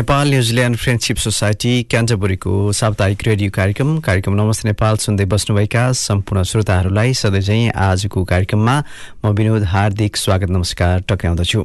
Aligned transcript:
Nepal 0.00 0.28
New Zealand 0.30 0.76
Friendship 0.78 1.16
Society 1.20 1.72
क्यान्टबुरीको 1.90 2.52
साप्ताहिक 2.72 3.22
radio 3.26 3.50
कार्यक्रम 3.54 3.88
कार्यक्रम 4.06 4.34
नमस्ते 4.34 4.68
नेपाल 4.68 4.96
सुन्दै 4.96 5.24
बस्नुभएका 5.32 5.82
सम्पूर्ण 6.00 6.42
श्रोताहरूलाई 6.50 7.12
सधैँ 7.14 7.40
चाहिँ 7.48 7.70
आजको 7.86 8.22
कार्यक्रममा 8.30 8.76
म 9.24 9.32
विनोद 9.36 9.64
हार्दिक 9.72 10.16
स्वागत 10.16 10.50
नमस्कार 10.56 11.04
टक्राउँदछु 11.10 11.60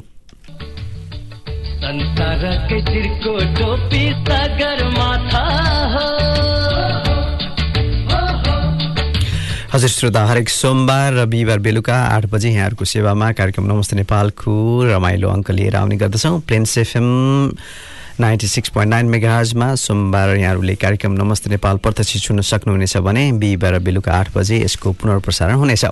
हजुर 9.71 9.89
श्रोता 9.89 10.25
हरेक 10.25 10.49
सोमबार 10.49 11.13
र 11.13 11.25
बिहिबार 11.31 11.59
बेलुका 11.63 12.03
आठ 12.11 12.25
बजे 12.35 12.49
यहाँहरूको 12.51 12.85
सेवामा 12.95 13.31
कार्यक्रम 13.39 13.73
नमस्ते 13.73 13.95
नेपालको 13.95 14.53
रमाइलो 14.91 15.27
अङ्क 15.29 15.51
लिएर 15.51 15.75
आउने 15.75 15.95
गर्दछौँ। 16.03 16.39
Plains 16.47 16.77
FM 16.77 17.07
ninety 18.19 18.47
six 18.47 18.69
point 18.69 18.89
nine 18.89 19.05
मेगाजमा 19.05 19.73
सोमबार 19.75 20.29
यहाँहरूले 20.37 20.75
कार्यक्रम 20.75 21.11
नमस्ते 21.13 21.49
नेपाल 21.49 21.77
प्रत्यक्ष 21.83 22.17
सुन्न 22.17 22.41
सक्नुहुनेछ 22.41 22.95
भने 23.03 23.31
बिहिबार 23.39 23.77
बेलुका 23.83 24.11
आठ 24.13 24.29
बजे 24.35 24.59
यसको 24.59 24.91
पुनर्प्रसारण 25.03 25.55
हुनेछ। 25.59 25.83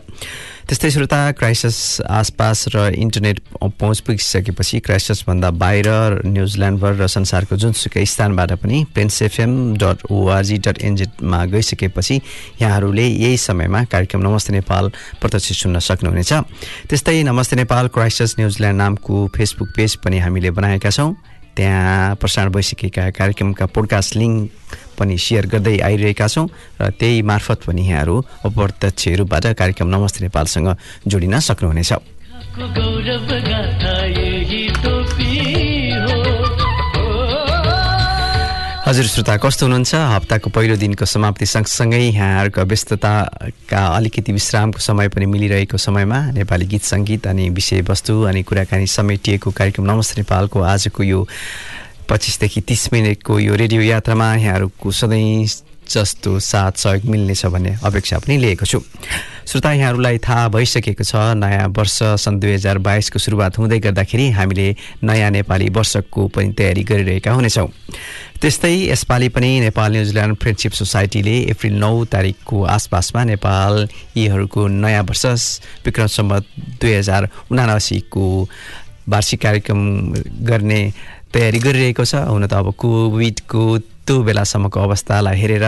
त्यस्तै 0.63 0.91
श्रोता 0.91 1.19
क्राइसिस 1.35 1.79
आसपास 2.07 2.65
र 2.75 2.87
इन्टरनेट 2.95 3.39
पहुँच 3.59 3.99
पुगिसकेपछि 3.99 4.79
क्राइसिसभन्दा 4.79 5.49
बाहिर 5.51 5.89
न्युजिल्यान्डभर 6.23 6.93
र 6.95 7.07
संसारको 7.11 7.55
जुनसुकै 7.59 8.05
स्थानबाट 8.07 8.51
पनि 8.63 8.85
Plains 8.95 9.21
FM 9.21 9.75
dot 9.75 10.07
ORG 10.07 10.57
dot 10.63 10.79
एनजेडमा 10.79 11.43
गइसकेपछि 11.51 12.21
यहाँहरूले 12.61 13.07
यही 13.07 13.37
समयमा 13.37 13.83
कार्यक्रम 13.91 14.21
नमस्ते 14.23 14.53
नेपाल 14.53 14.91
प्रत्यक्ष 15.19 15.59
सुन्न 15.59 15.79
सक्नुहुनेछ। 15.83 16.33
त्यस्तै 16.87 17.21
Namaste 17.23 17.55
Nepal 17.59 17.87
Crisis 17.91 18.39
New Zealand 18.39 18.77
नामको 18.79 19.27
फेसबुक 19.35 19.75
पेज 19.75 19.95
पनि 19.99 20.19
हामीले 20.23 20.51
बनाएका 20.55 20.89
छौँ। 20.89 21.11
त्यहाँ 21.55 22.15
प्रसारण 22.15 22.49
भइसकेका 22.51 23.09
कार्यक्रमका 23.17 23.65
पोडकास्ट 23.65 24.15
लिङ्क 24.17 24.49
पनि 24.97 25.17
सेयर 25.17 25.45
गर्दै 25.53 25.77
आइरहेका 25.85 26.27
छौँ 26.27 26.47
र 26.81 26.89
त्यही 26.99 27.21
मार्फत 27.21 27.59
पनि 27.67 27.81
यहाँहरू 27.81 28.15
अप्रत्यक्ष 28.45 29.07
रूपबाट 29.19 29.45
कार्यक्रम 29.53 29.87
नमस्ते 29.93 30.19
नेपालसँग 30.25 30.67
जोडिन 31.07 31.39
सक्नुहुनेछ। 31.39 31.93
हजुर 38.83 39.05
श्रोता 39.07 39.35
कस्तो 39.39 39.65
हुनुहुन्छ? 39.65 39.95
हप्ताको 39.95 40.49
पहिलो 40.51 40.75
दिनको 40.75 41.05
समाप्ति 41.07 41.45
सँगसँगै 41.45 41.99
यहाँहरूको 41.99 42.61
व्यस्तताका 42.61 43.83
अलिकति 43.87 44.31
विश्रामको 44.31 44.79
समय 44.79 45.07
पनि 45.07 45.25
मिलिरहेको 45.25 45.77
समयमा 45.79 46.19
नेपाली 46.35 46.65
गीत 46.67 46.83
सङ्गीत 46.83 47.27
अनि 47.27 47.49
विषयवस्तु 47.49 48.13
अनि 48.27 48.43
कुराकानी 48.43 48.87
समेटिएको 48.87 49.51
कार्यक्रम 49.55 49.85
नमस्ते 49.87 50.19
नेपालको 50.21 50.61
आजको 50.67 51.03
यो 51.03 51.27
पच्चिसदेखि 52.09 52.61
तिस 52.67 52.91
मिनटको 52.93 53.39
यो 53.39 53.55
रेडियो 53.55 53.81
यात्रामा 53.87 54.27
यहाँहरूको 54.35 54.91
सधैँ 54.91 55.47
जस्तो 55.87 56.39
साथ 56.43 56.71
सहयोग 56.83 57.05
मिल्नेछ 57.07 57.45
भन्ने 57.45 57.77
अपेक्षा 57.83 58.19
पनि 58.19 58.37
लिएको 58.37 58.65
छु। 58.65 58.83
श्रोता 59.43 59.71
यहाँहरूलाई 59.73 60.17
थाहा 60.17 60.47
भइसकेको 60.49 61.03
छ 61.03 61.15
नयाँ 61.35 61.67
वर्ष 61.77 61.97
सन् 62.23 62.39
दुई 62.39 62.53
हजार 62.53 62.77
बाइसको 62.79 63.19
सुरुवात 63.19 63.57
हुँदै 63.57 63.79
गर्दाखेरि 63.79 64.29
हामीले 64.31 64.67
नयाँ 65.03 65.29
नेपाली 65.31 65.67
वर्षको 65.69 66.27
पनि 66.31 66.53
तयारी 66.57 66.83
गरिरहेका 66.83 67.31
हुनेछौँ। 67.31 67.67
त्यस्तै 68.41 68.73
यसपालि 68.89 69.29
पनि 69.35 69.59
नेपाल 69.67 69.91
न्युजिल्यान्ड 69.91 70.35
फ्रेन्डसिप 70.41 70.71
सोसाइटीले 70.79 71.35
अप्रिल 71.51 71.75
नौ 71.75 71.93
तारिकको 72.07 72.63
आसपासमा 72.75 73.23
नेपाल 73.23 73.87
यीहरूको 74.17 74.67
नयाँ 74.67 75.03
वर्ष 75.03 75.25
विक्रमसम्म 75.85 76.39
दुई 76.79 76.93
हजार 76.93 77.29
उनासीको 77.51 78.25
वार्षिक 79.09 79.41
कार्यक्रम 79.41 79.79
गर्ने 80.47 80.81
तयारी 81.33 81.59
गरिरहेको 81.59 82.05
छ। 82.05 82.15
हुन 82.31 82.47
त 82.47 82.53
अब 82.53 82.71
कोभिडको 82.79 83.63
त्यो 84.07 84.15
बेलासम्मको 84.23 84.79
अवस्थालाई 84.79 85.39
हेरेर 85.39 85.67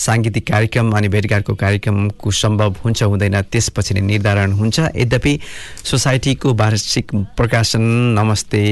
साङ्गीतिक 0.00 0.46
कार्यक्रम 0.46 0.90
अनि 0.96 1.08
भेटघाटको 1.08 1.54
कार्यक्रमको 1.54 2.30
सम्भव 2.32 2.76
हुन्छ 2.84 3.02
हुँदैन 3.02 3.40
त्यसपछि 3.52 3.94
नै 3.94 4.00
निर्धारण 4.00 4.52
हुन्छ। 4.52 4.78
यद्यपि 4.96 5.38
सोसाइटीको 5.84 6.54
वार्षिक 6.54 7.14
प्रकाशन 7.36 7.82
नमस्ते 8.18 8.64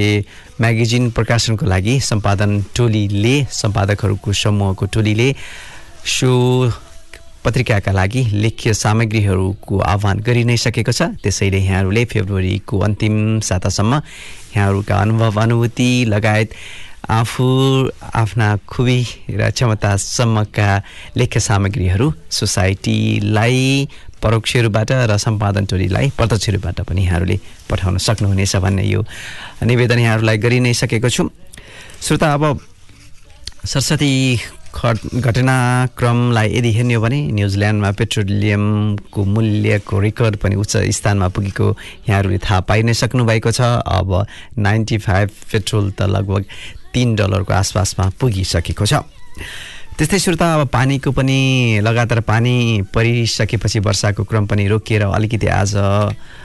म्यागजिन 0.60 1.10
प्रकाशनको 1.12 1.66
लागि 1.66 2.00
सम्पादन 2.00 2.50
टोलीले 2.76 3.36
सम्पादकहरूको 3.52 4.32
समूहको 4.32 4.86
टोलीले 4.94 5.28
सो 6.08 6.30
पत्रिकाका 7.44 7.92
लागि 7.92 8.22
लेख्य 8.34 8.72
सामग्रीहरूको 8.74 9.78
आह्वान 9.78 10.18
गरि 10.26 10.42
नै 10.44 10.56
सकेको 10.56 10.92
छ। 10.92 11.02
त्यसैले 11.22 11.58
यहाँहरूले 11.58 12.04
फेब्रुअरीको 12.04 12.78
अन्तिम 12.78 13.14
सातासम्म 13.40 13.94
यहाँहरूका 14.56 14.94
अनुभव 14.96 15.40
अनुभूति 15.42 15.90
लगायत 16.08 16.50
आफू 17.06 17.44
आफ्ना 18.14 18.48
खुबी 18.68 19.00
र 19.30 19.50
क्षमतासम्मका 19.50 20.68
लेख्य 21.16 21.40
सामग्रीहरू 21.40 22.06
सोसाइटीलाई 22.30 23.88
परोक्ष 24.22 24.56
रूपबाट 24.66 24.90
र 25.10 25.16
सम्पादन 25.16 25.64
टोलीलाई 25.70 26.10
प्रत्यक्ष 26.18 26.48
रूपबाट 26.58 26.80
पनि 26.84 27.02
यहाँहरूले 27.04 27.38
पठाउन 27.70 27.98
सक्नुहुनेछ 28.02 28.56
भन्ने 28.60 28.84
यो 28.84 29.00
निवेदन 29.62 29.98
यहाँहरूलाई 29.98 30.38
गरि 30.38 30.60
नै 30.60 30.72
सकेको 30.74 31.08
छु। 31.08 31.30
श्रोता 32.02 32.32
अब 32.34 32.44
सरस्वती 33.64 34.12
घटनाक्रमलाई 35.24 36.48
यदि 36.54 36.70
हेर्ने 36.72 36.94
हो 36.94 37.00
भने 37.02 37.20
न्युजिल्यान्डमा 37.32 37.90
पेट्रोलियमको 37.98 39.24
मूल्यको 39.24 40.00
रेकर्ड 40.00 40.36
पनि 40.42 40.54
उच्च 40.54 40.76
स्थानमा 40.98 41.28
पुगेको 41.34 41.66
यहाँहरूले 42.08 42.38
थाहा 42.38 42.60
पाइ 42.68 42.82
नै 42.82 42.94
सक्नु 42.94 43.24
भएको 43.24 43.50
छ। 43.50 43.60
अब 43.82 44.26
नाइन्टी 44.58 44.98
फाइभ 44.98 45.28
पेट्रोल 45.52 45.90
त 45.98 46.02
लगभग 46.06 46.44
तिन 46.92 47.14
डलरको 47.16 47.52
आसपासमा 47.52 48.04
पुगिसकेको 48.20 48.86
छ। 48.86 48.94
त्यस्तै 49.98 50.18
श्रोता 50.18 50.46
अब 50.54 50.68
पानीको 50.68 51.10
पनि 51.10 51.80
लगातार 51.82 52.20
पानी 52.22 52.82
परिसकेपछि 52.94 53.78
वर्षाको 53.82 54.24
क्रम 54.24 54.46
पनि 54.46 54.68
रोकिएर 54.68 55.02
अलिकति 55.02 55.46
आज 55.50 55.74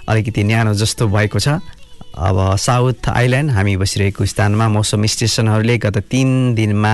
अलिकति 0.10 0.44
न्यानो 0.44 0.74
जस्तो 0.74 1.08
भएको 1.08 1.40
छ। 1.40 1.62
अब 2.14 2.56
साउथ 2.56 3.10
आइल्यान्ड 3.10 3.52
हामी 3.52 3.76
बसिरहेको 3.78 4.26
स्थानमा 4.26 4.68
मौसम 4.70 5.06
स्टेसनहरूले 5.06 5.78
गत 5.78 5.98
तिन 6.12 6.54
दिनमा 6.56 6.94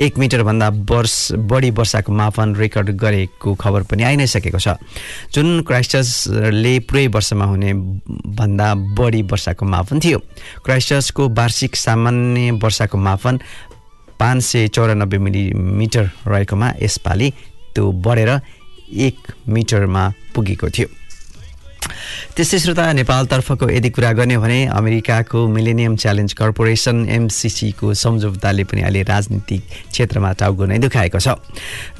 एक 0.00 0.18
मिटरभन्दा 0.18 0.68
वर्ष 0.90 1.16
बढी 1.46 1.70
वर्षाको 1.70 2.12
मापन 2.12 2.54
रेकर्ड 2.56 2.90
गरेको 2.98 3.54
खबर 3.54 3.82
पनि 3.86 4.02
आइ 4.02 4.16
नै 4.16 4.26
सकेको 4.26 4.58
छ। 4.58 4.74
जुन 5.30 5.62
क्राइस्टर्सले 5.62 6.78
पुरै 6.82 7.06
वर्षमा 7.14 7.44
हुने 7.44 7.72
भन्दा 8.34 8.74
बढी 8.98 9.22
वर्षाको 9.22 9.64
मापन 9.64 10.00
थियो। 10.00 10.18
क्राइस्टर्सको 10.66 11.28
वार्षिक 11.30 11.76
सामान्य 11.76 12.50
वर्षाको 12.58 12.98
मापन 12.98 13.38
पाँच 14.18 14.42
सय 14.42 14.68
चौरानब्बे 14.68 15.18
मिलिमिटर 15.18 16.10
रहेकोमा 16.26 16.72
यसपालि 16.82 17.32
त्यो 17.74 17.90
बढेर 18.02 18.30
एक 18.98 19.32
मिटरमा 19.48 20.12
पुगेको 20.34 20.68
थियो। 20.70 20.88
त्यस्तै 22.36 22.58
श्रोता 22.58 22.92
नेपालतर्फको 22.92 23.68
यदि 23.70 23.90
कुरा 23.90 24.12
गर्ने 24.12 24.36
भने 24.38 24.58
अमेरिकाको 24.70 25.46
मिलेनियम 25.48 25.96
च्यालेन्ज 25.96 26.32
कर्पोरेसन 26.32 26.96
एमसिसीको 27.08 27.94
सम्झौताले 27.94 28.64
पनि 28.64 28.80
अहिले 28.82 29.02
राजनीतिक 29.02 29.62
क्षेत्रमा 29.90 30.32
टाउको 30.40 30.64
नै 30.66 30.78
दुखाएको 30.78 31.18
छ। 31.18 31.28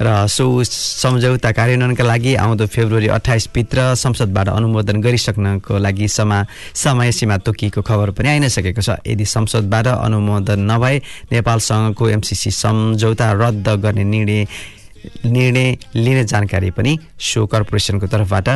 र 0.01 0.27
सो 0.27 0.45
सम्झौता 0.63 1.51
कार्यान्वयनका 1.51 2.03
लागि 2.03 2.35
आउँदो 2.35 2.65
फेब्रुअरी 2.67 3.07
अठाइसभित्र 3.17 3.95
संसदबाट 3.95 4.47
अनुमोदन 4.49 5.01
गरिसक्नको 5.01 5.77
लागि 5.77 6.07
समा 6.07 6.39
समय 6.75 7.11
सीमा 7.11 7.37
तोकिएको 7.45 7.81
खबर 7.81 8.11
पनि 8.13 8.29
आइ 8.29 8.39
नै 8.39 8.49
सकेको 8.49 8.81
छ। 8.81 9.01
यदि 9.07 9.25
संसदबाट 9.25 9.87
अनुमोदन 9.87 10.59
नभए 10.71 10.95
नेपालसँगको 11.31 12.09
एमसिसी 12.09 12.51
सम्झौता 12.51 13.31
रद्द 13.41 13.67
गर्ने 13.83 14.03
निर्णय 14.03 14.45
निर्णय 15.25 15.77
लिने 15.95 16.23
जानकारी 16.25 16.69
पनि 16.71 16.97
सो 17.19 17.45
कर्पोरेसनको 17.47 18.07
तर्फबाट 18.07 18.47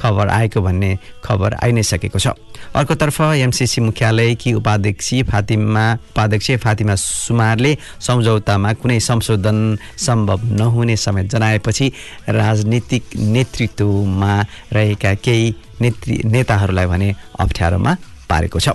खबर 0.00 0.28
आएको 0.28 0.60
भन्ने 0.60 0.90
खबर 1.24 1.54
आइ 1.62 1.72
नै 1.72 1.82
सकेको 1.82 2.18
छ 2.18 2.26
अर्कोतर्फ 2.74 3.20
एमसिसी 3.20 3.80
मुख्यालयकी 3.80 4.52
उपाध्यक्ष 4.54 5.08
फातिमा 5.30 5.84
उपाध्यक्ष 6.10 6.50
फातिमा 6.64 6.94
सुमारले 6.94 7.72
सम्झौतामा 8.00 8.72
कुनै 8.72 8.98
संशोधन 9.00 9.58
सम्भव 9.98 10.40
नहुने 10.58 10.96
समेत 10.96 11.26
जनाएपछि 11.32 11.92
राजनीतिक 12.28 13.04
नेतृत्वमा 13.16 14.34
रहेका 14.72 15.14
केही 15.24 15.54
नेतृ 15.80 16.10
नेताहरूलाई 16.24 16.86
भने 16.86 17.14
अप्ठ्यारोमा 17.40 17.92
पारेको 18.30 18.58
छ। 18.58 18.68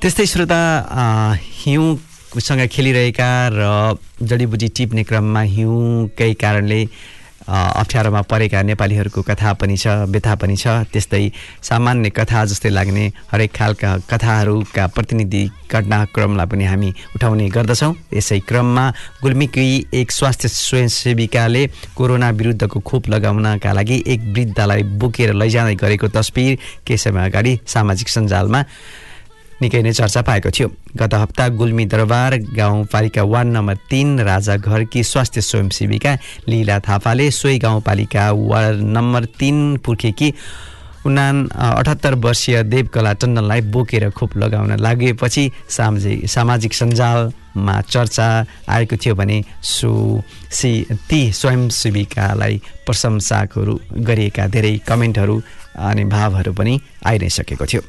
त्यस्तै 0.00 0.26
श्रोता 0.26 0.60
हिउँसँग 1.64 2.66
खेलिरहेका 2.72 3.30
र 3.52 3.96
जडीबुटी 4.22 4.68
टिप्ने 4.76 5.02
क्रममा 5.04 5.40
हिउँकै 5.40 6.32
कारणले 6.34 6.80
अप्ठ्यारोमा 7.46 8.20
परेका 8.30 8.62
नेपालीहरूको 8.62 9.22
कथा 9.22 9.52
पनि 9.54 9.76
छ 9.76 9.86
व्यथा 10.10 10.34
पनि 10.34 10.56
छ। 10.56 10.66
त्यस्तै 10.92 11.30
सामान्य 11.62 12.10
कथा 12.10 12.44
जस्तै 12.44 12.70
लाग्ने 12.70 13.04
हरेक 13.32 13.52
खालका 13.54 13.90
कथाहरूका 14.10 14.86
प्रतिनिधि 14.86 15.42
घटनाक्रमलाई 15.70 16.46
पनि 16.46 16.64
हामी 16.64 16.90
उठाउने 17.14 17.48
गर्दछौँ। 17.48 17.94
यसै 18.14 18.38
क्रममा 18.48 18.84
गुल्मीकी 19.22 19.66
एक 19.94 20.12
स्वास्थ्य 20.12 20.48
स्वयंसेविकाले 20.48 21.66
कोरोना 21.96 22.30
विरुद्धको 22.30 22.80
खोप 22.80 23.08
लगाउनका 23.08 23.72
लागि 23.72 24.02
एक 24.06 24.20
वृद्धलाई 24.34 24.82
बोकेर 24.98 25.34
लैजाँदै 25.34 25.74
गरेको 25.74 26.08
तस्बिर 26.08 26.58
केही 26.86 26.98
समय 26.98 27.24
अगाडि 27.30 27.58
सामाजिक 27.66 28.08
सञ्जालमा 28.08 28.60
निकै 29.62 29.80
नै 29.82 29.92
चर्चा 29.92 30.20
पाएको 30.22 30.50
थियो। 30.50 30.68
गत 30.96 31.14
हप्ता 31.14 31.48
गुल्मी 31.56 31.84
दरबार 31.86 32.36
गाउँपालिका 32.56 33.22
वार्ड 33.24 33.48
नम्बर 33.48 33.76
तिन 33.90 34.20
राजाघरकी 34.20 35.02
स्वास्थ्य 35.02 35.40
स्वयंसेविका 35.40 36.12
लीला 36.48 36.78
थापाले 36.84 37.30
सोही 37.30 37.58
गाउँपालिका 37.58 38.30
वार्ड 38.32 38.80
नम्बर 38.96 39.24
तिन 39.40 39.76
पुर्खेकी 39.84 40.32
उना 41.06 41.26
अठहत्तर 41.54 42.14
वर्षीय 42.18 42.62
देवकला 42.64 43.12
टन्डनलाई 43.12 43.60
बोकेर 43.70 44.10
खोप 44.10 44.36
लगाउन 44.36 44.76
लागेपछि 44.76 45.44
सामाजिक 45.70 46.26
सामाजिक 46.28 46.72
सञ्जालमा 46.74 47.80
चर्चा 47.80 48.26
आएको 48.68 48.96
थियो 48.96 49.14
भने 49.14 49.38
सो 49.62 49.90
सी 50.50 50.70
ती 51.08 51.20
स्वयंसेविकालाई 51.32 52.60
प्रशंसाहरू 52.86 53.78
गरिएका 54.02 54.46
धेरै 54.50 54.76
कमेन्टहरू 54.88 55.40
अनि 55.78 56.04
भावहरू 56.10 56.52
पनि 56.52 56.80
आइ 57.06 57.18
नै 57.18 57.28
सकेको 57.30 57.66
थियो। 57.66 57.82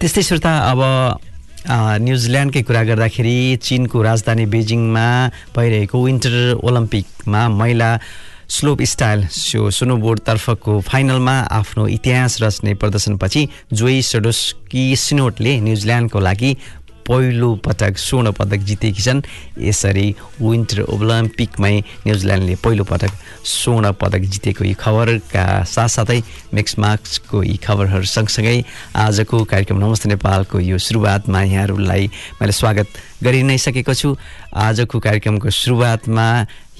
त्यस्तै 0.00 0.22
श्रोता 0.22 0.52
अब 0.72 0.80
न्युजिल्यान्डकै 2.04 2.62
कुरा 2.62 2.82
गर्दाखेरि 2.90 3.36
चिनको 3.62 4.02
राजधानी 4.02 4.46
बेजिङमा 4.54 5.06
भइरहेको 5.56 6.04
विन्टर 6.04 6.34
ओलम्पिकमा 6.62 7.42
महिला 7.60 7.90
स्लोप 8.48 8.82
स्टाइल 8.82 9.26
सो 9.28 9.70
स्नोबोर्डतर्फको 9.78 10.80
फाइनलमा 10.80 11.34
आफ्नो 11.52 11.86
इतिहास 11.96 12.36
रच्ने 12.42 12.72
प्रदर्शनपछि 12.80 13.42
जोई 13.72 14.00
सडोस्की 14.02 14.84
सिनोटले 14.96 15.52
न्युजिल्यान्डको 15.60 16.20
लागि 16.20 16.56
पहिलो 17.08 17.54
पटक 17.64 17.96
स्वर्ण 17.98 18.32
पदक 18.38 18.60
जितेकी 18.68 19.02
छन्। 19.02 19.22
यसरी 19.58 20.06
विन्टर 20.40 20.80
ओलम्पिकमै 20.84 21.74
न्युजिल्यान्डले 22.06 22.54
पहिलो 22.64 22.84
पटक 22.84 23.12
स्वर्ण 23.44 23.92
पदक 24.00 24.22
जितेको 24.28 24.64
यी 24.64 24.74
खबरका 24.76 25.44
साथसाथै 25.64 26.20
मिक्स 26.54 26.78
मार्क्सको 26.78 27.42
यी 27.42 27.56
खबरहरू 27.64 28.04
सँगसँगै 28.06 28.58
आजको 28.96 29.44
कार्यक्रम 29.44 29.78
नमस्ते 29.84 30.08
नेपालको 30.08 30.60
यो 30.60 30.78
सुरुवातमा 30.78 31.42
यहाँहरूलाई 31.42 32.06
मैले 32.40 32.52
स्वागत 32.52 32.88
गरि 33.24 33.42
नै 33.42 33.58
सकेको 33.58 33.94
छु। 33.94 34.14
आजको 34.54 34.98
कार्यक्रमको 34.98 35.50
सुरुवातमा 35.50 36.26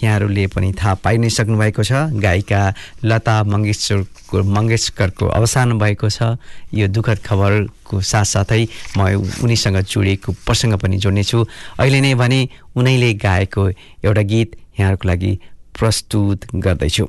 यहाँहरूले 0.02 0.46
पनि 0.54 0.72
थाहा 0.72 0.94
पाइ 1.02 1.16
नै 1.18 1.28
सक्नुभएको 1.28 1.82
छ। 1.82 1.92
गायिका 2.14 2.60
लता 3.04 3.34
मङ्गेशकरको 3.44 4.36
मङ्गेशकरको 4.46 5.26
अवसान 5.26 5.78
भएको 5.78 6.08
छ। 6.08 6.38
यो 6.74 6.86
दुःखद 6.88 7.18
खबरको 7.24 7.94
साथसाथै 8.02 8.62
म 8.96 9.18
उनीसँग 9.42 9.78
जोडिएको 9.82 10.28
प्रसङ्ग 10.46 10.78
पनि 10.78 10.96
जोड्नेछु। 11.02 11.38
अहिले 11.80 12.00
नै 12.00 12.14
भने 12.14 12.40
उनैले 12.76 13.10
गाएको 13.18 13.62
एउटा 14.04 14.22
गीत 14.22 14.50
यहाँहरूको 14.78 15.08
लागि 15.08 15.32
प्रस्तुत 15.74 16.38
गर्दैछु। 16.54 17.04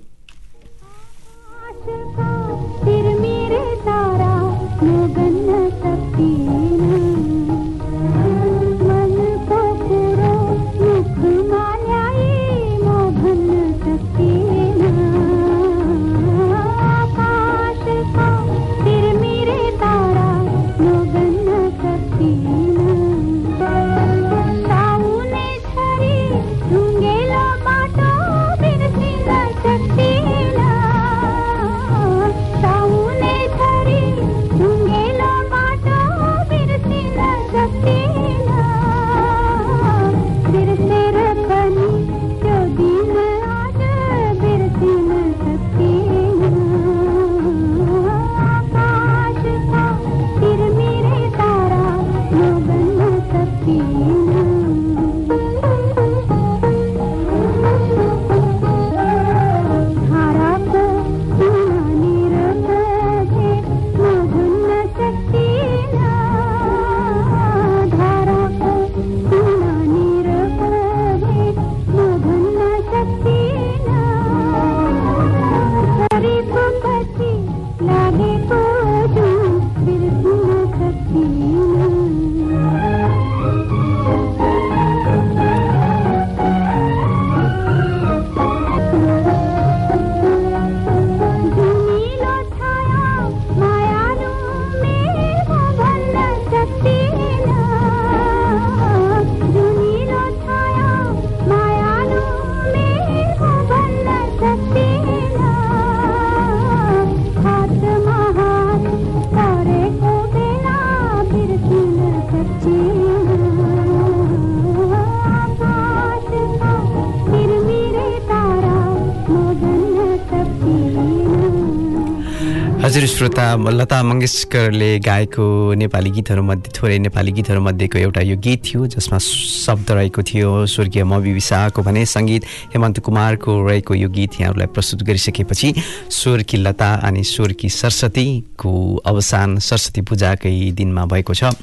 हजुर 122.90 123.06
श्रोता 123.06 123.44
लता 123.70 124.02
मङ्गेशकरले 124.04 124.88
गाएको 125.06 125.46
नेपाली 125.78 126.10
गीतहरूमध्ये 126.10 126.72
थोरै 126.74 126.98
नेपाली 127.06 127.32
गीतहरूमध्येको 127.38 127.98
एउटा 128.00 128.22
यो 128.26 128.38
गीत 128.42 128.66
थियो 128.66 128.86
जसमा 128.90 129.18
शब्द 129.22 129.92
रहेको 129.92 130.22
थियो 130.26 130.50
स्वर्गीय 130.66 131.04
मवि 131.06 131.32
विशाहको 131.38 131.82
भने 131.86 132.06
सङ्गीत 132.10 132.46
हेमन्त 132.74 133.00
कुमारको 133.06 133.52
रहेको 133.70 133.94
यो 133.94 134.10
गीत 134.10 134.42
यहाँहरूलाई 134.42 134.74
प्रस्तुत 134.74 135.04
गरिसकेपछि 135.06 135.74
स्वरकी 136.10 136.58
लता 136.58 136.90
अनि 137.06 137.24
स्वरकी 137.30 137.70
सरस्वतीको 137.70 138.74
अवसान 139.06 139.58
सरस्वती 139.62 140.02
पूजाकै 140.10 140.56
दिनमा 140.74 141.06
भएको 141.06 141.34
छ। 141.34 141.54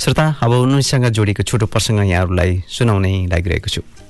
श्रोता 0.00 0.24
अब 0.40 0.52
उनीसँग 0.56 1.04
जोडेको 1.12 1.42
छोटो 1.44 1.66
प्रसङ्ग 1.68 2.08
यहाँहरूलाई 2.08 2.62
सुनाउनै 2.68 3.14
लागिरहेको 3.28 3.68
छु। 3.68 4.01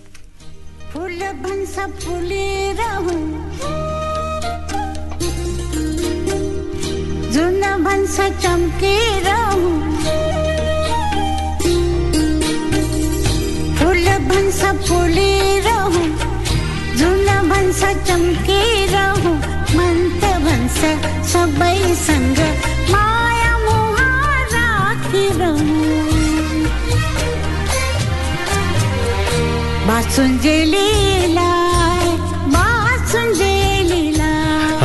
जुन 7.73 7.85
भन्छ 7.85 8.21
चम्केर 8.45 9.29
फुल 13.79 14.07
भन्छ 14.29 14.61
फुलेर 14.89 15.69
जुन 17.01 17.29
भन्छ 17.51 17.81
चम्केर 18.09 18.95
मन्त 19.79 20.25
भन्छ 20.45 20.81
सबैसँग 21.33 22.41
माया 22.93 23.53
मोह 23.65 23.99
राखिरहनु 24.55 25.81
बाँचुन्जेलीलाई 29.89 31.02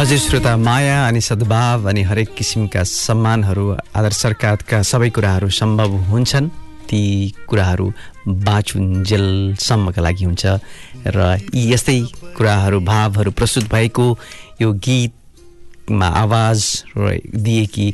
हजुर 0.07 0.19
श्रोता 0.19 0.55
माया 0.57 1.07
अनि 1.07 1.21
सद्भाव 1.21 1.89
अनि 1.89 2.01
हरेक 2.01 2.29
किसिमका 2.35 2.83
सम्मानहरू 2.83 3.65
आदर 3.91 4.11
सरकारका 4.15 4.79
सबै 4.81 5.09
कुराहरू 5.09 5.49
सम्भव 5.51 5.95
हुन्छन्। 6.07 6.47
ती 6.87 7.01
कुराहरू 7.49 7.87
बाँचुन्जेलसम्मका 8.47 10.01
लागि 10.01 10.23
हुन्छ 10.23 10.45
र 11.11 11.19
यी 11.51 11.73
यस्तै 11.73 11.99
कुराहरू 12.39 12.79
भावहरू 12.87 13.31
प्रस्तुत 13.35 13.67
भएको 13.67 14.07
यो 14.61 14.71
गीतमा 14.87 16.07
आवाज 16.23 16.59
र 16.97 17.19
दिएकी 17.35 17.87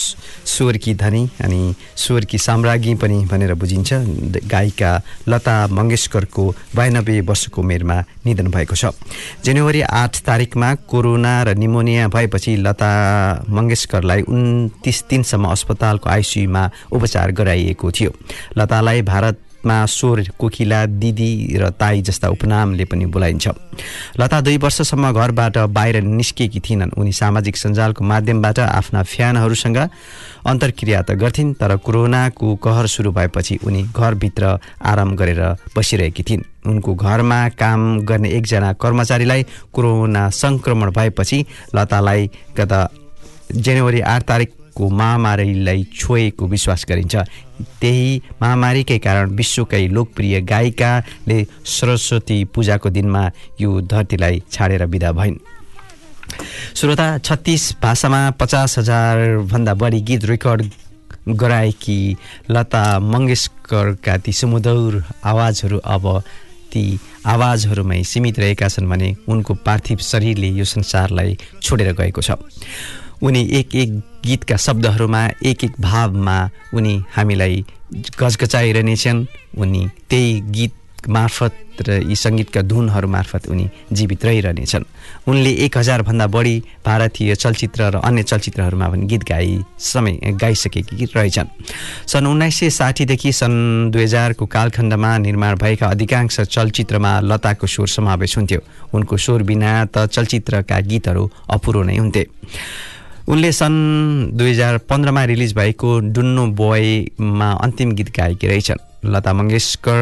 स्वरकी 0.00 0.94
धनी 0.94 1.28
अनि 1.44 1.74
स्वरकी 1.96 2.38
साम्राज्ञी 2.38 2.94
पनि 2.94 3.18
भनेर 3.30 3.54
बुझिन्छ। 3.54 3.92
गायिका 4.46 4.90
लता 5.28 5.56
मङ्गेशकरको 5.66 6.44
बयानब्बे 6.76 7.20
वर्षको 7.20 7.60
उमेरमा 7.60 7.98
निधन 8.26 8.48
भएको 8.50 8.74
छ। 8.74 8.92
जनवरी 9.44 9.80
आठ 9.82 10.20
तारिकमा 10.26 10.74
कोरोना 10.90 11.34
र 11.42 11.54
निमोनिया 11.54 12.08
भएपछि 12.08 12.56
लता 12.56 12.92
मङ्गेशकरलाई 13.48 14.22
उन्तिस 14.22 14.98
दिनसम्म 15.10 15.44
अस्पतालको 15.50 16.10
आइसियुमा 16.10 16.62
उपचार 16.92 17.32
गराइएको 17.32 17.90
थियो। 17.90 18.10
लतालाई 18.58 19.02
भारतमा 19.60 19.86
स्वर 19.86 20.22
कोकिला 20.38 20.84
दिदी 20.86 21.56
र 21.60 21.70
ताई 21.70 22.02
जस्ता 22.02 22.28
उपनामले 22.28 22.84
पनि 22.84 23.06
बोलाइन्छ। 23.06 23.48
लता 24.16 24.40
दुई 24.40 24.56
वर्षसम्म 24.56 25.12
घरबाट 25.12 25.58
बाहिर 25.68 26.00
निस्किएकी 26.00 26.60
थिइनन्। 26.60 26.96
उनी 26.96 27.12
सामाजिक 27.12 27.56
सञ्जालको 27.56 28.04
माध्यमबाट 28.04 28.58
आफ्ना 28.58 29.02
फ्यानहरूसँग 29.02 29.78
अन्तर्क्रिया 30.46 31.02
त 31.02 31.10
गर्थिन् 31.12 31.54
तर 31.60 31.76
कोरोनाको 31.76 32.56
कहर 32.56 32.86
सुरु 32.86 33.12
भएपछि 33.12 33.58
उनी 33.64 33.82
घरभित्र 33.92 34.58
आराम 34.80 35.16
गरेर 35.16 35.42
बसिरहेकी 35.76 36.22
थिइन्। 36.22 36.44
उनको 36.66 36.94
घरमा 36.94 37.48
काम 37.52 38.00
गर्ने 38.00 38.28
एकजना 38.30 38.72
कर्मचारीलाई 38.80 39.42
कोरोना 39.72 40.28
सङ्क्रमण 40.32 40.90
भएपछि 40.90 41.44
लतालाई 41.76 42.30
गत 42.56 42.72
जनवरी 43.52 44.00
आठ 44.00 44.24
तारिकको 44.80 44.88
महामारीलाई 44.88 45.84
छोएको 45.92 46.46
विश्वास 46.46 46.84
गरिन्छ। 46.88 47.16
त्यही 47.80 48.22
महामारीकै 48.42 48.98
कारण 48.98 49.30
विश्वकै 49.36 49.86
लोकप्रिय 49.88 50.40
गायिकाले 50.42 51.38
सरस्वती 51.66 52.44
पूजाको 52.54 52.88
दिनमा 52.90 53.22
यो 53.60 53.80
धरतीलाई 53.84 54.42
छाडेर 54.50 54.84
विदा 54.86 55.12
भइन्। 55.12 55.36
श्रोता 56.74 57.18
छत्तिस 57.18 57.62
भाषामा 57.82 58.20
पचास 58.40 58.78
हजारभन्दा 58.78 59.74
बढी 59.74 60.00
गीत 60.00 60.24
रेकर्ड 60.24 60.64
गराएकी 61.28 62.00
लता 62.50 62.84
मङ्गेशकरका 62.98 64.16
ती 64.16 64.32
सुमधुर 64.32 65.04
आवाजहरू 65.24 65.78
अब 65.84 66.04
ती 66.72 66.84
आवाजहरूमै 67.26 68.02
सीमित 68.02 68.38
रहेका 68.38 68.68
छन् 68.68 68.88
भने 68.88 69.08
उनको 69.28 69.54
पार्थिव 69.66 69.98
शरीरले 70.00 70.48
यो 70.54 70.64
संसारलाई 70.64 71.36
छोडेर 71.62 71.92
गएको 71.92 72.22
छ। 72.22 72.30
उनी 73.22 73.42
एक 73.52 73.74
एक 73.74 73.90
गीतका 74.24 74.56
शब्दहरूमा 74.56 75.22
एक 75.44 75.64
एक 75.64 75.74
भावमा 75.80 76.38
उनी 76.74 76.94
हामीलाई 77.16 77.64
गजगचाइरहनेछन् 78.20 79.24
उनी 79.60 79.82
त्यही 80.10 80.40
गीत 80.56 81.08
मार्फत 81.08 81.54
र 81.80 81.90
यी 82.04 82.16
सङ्गीतका 82.16 82.60
धुनहरू 82.62 83.08
मार्फत 83.08 83.48
उनी 83.48 83.68
जीवित 83.92 84.24
रहिरहनेछन्। 84.24 84.84
उनले 85.28 85.52
एक 85.64 85.76
हजारभन्दा 85.78 86.26
बढी 86.26 86.56
भारतीय 86.86 87.34
चलचित्र 87.34 87.80
र 87.90 87.96
अन्य 88.04 88.22
चलचित्रहरूमा 88.22 88.88
पनि 88.88 89.06
गीत 89.06 89.22
गाई 89.24 89.64
समय 89.80 90.36
गाइसकेकी 90.36 91.04
रहेछन्। 91.16 91.48
सन् 92.06 92.26
उन्नाइस 92.26 92.58
सय 92.60 92.70
साठीदेखि 92.70 93.32
सन् 93.32 93.90
दुई 93.92 94.02
हजारको 94.02 94.46
कालखण्डमा 94.46 95.16
निर्माण 95.18 95.56
भएका 95.56 95.86
अधिकांश 95.88 96.40
चलचित्रमा 96.40 97.12
लताको 97.20 97.66
स्वर 97.66 97.88
समावेश 97.88 98.36
हुन्थ्यो। 98.36 98.60
उनको 98.94 99.16
स्वर 99.16 99.42
बिना 99.42 99.84
त 99.84 100.04
चलचित्रका 100.12 100.80
गीतहरू 100.80 101.30
अपुरो 101.48 101.82
नै 101.82 101.96
हुन्थे। 101.96 102.26
उनले 103.30 103.50
सन् 103.52 104.34
दुई 104.34 104.50
हजार 104.50 104.76
पन्ध्रमा 104.90 105.22
रिलिज 105.30 105.52
भएको 105.54 105.88
डुन्नो 106.14 106.46
बोयमा 106.58 107.50
अन्तिम 107.62 107.90
गीत 107.94 108.08
गाएकी 108.16 108.46
रहेछन्। 108.46 109.06
लता 109.06 109.32
मङ्गेशकर 109.32 109.98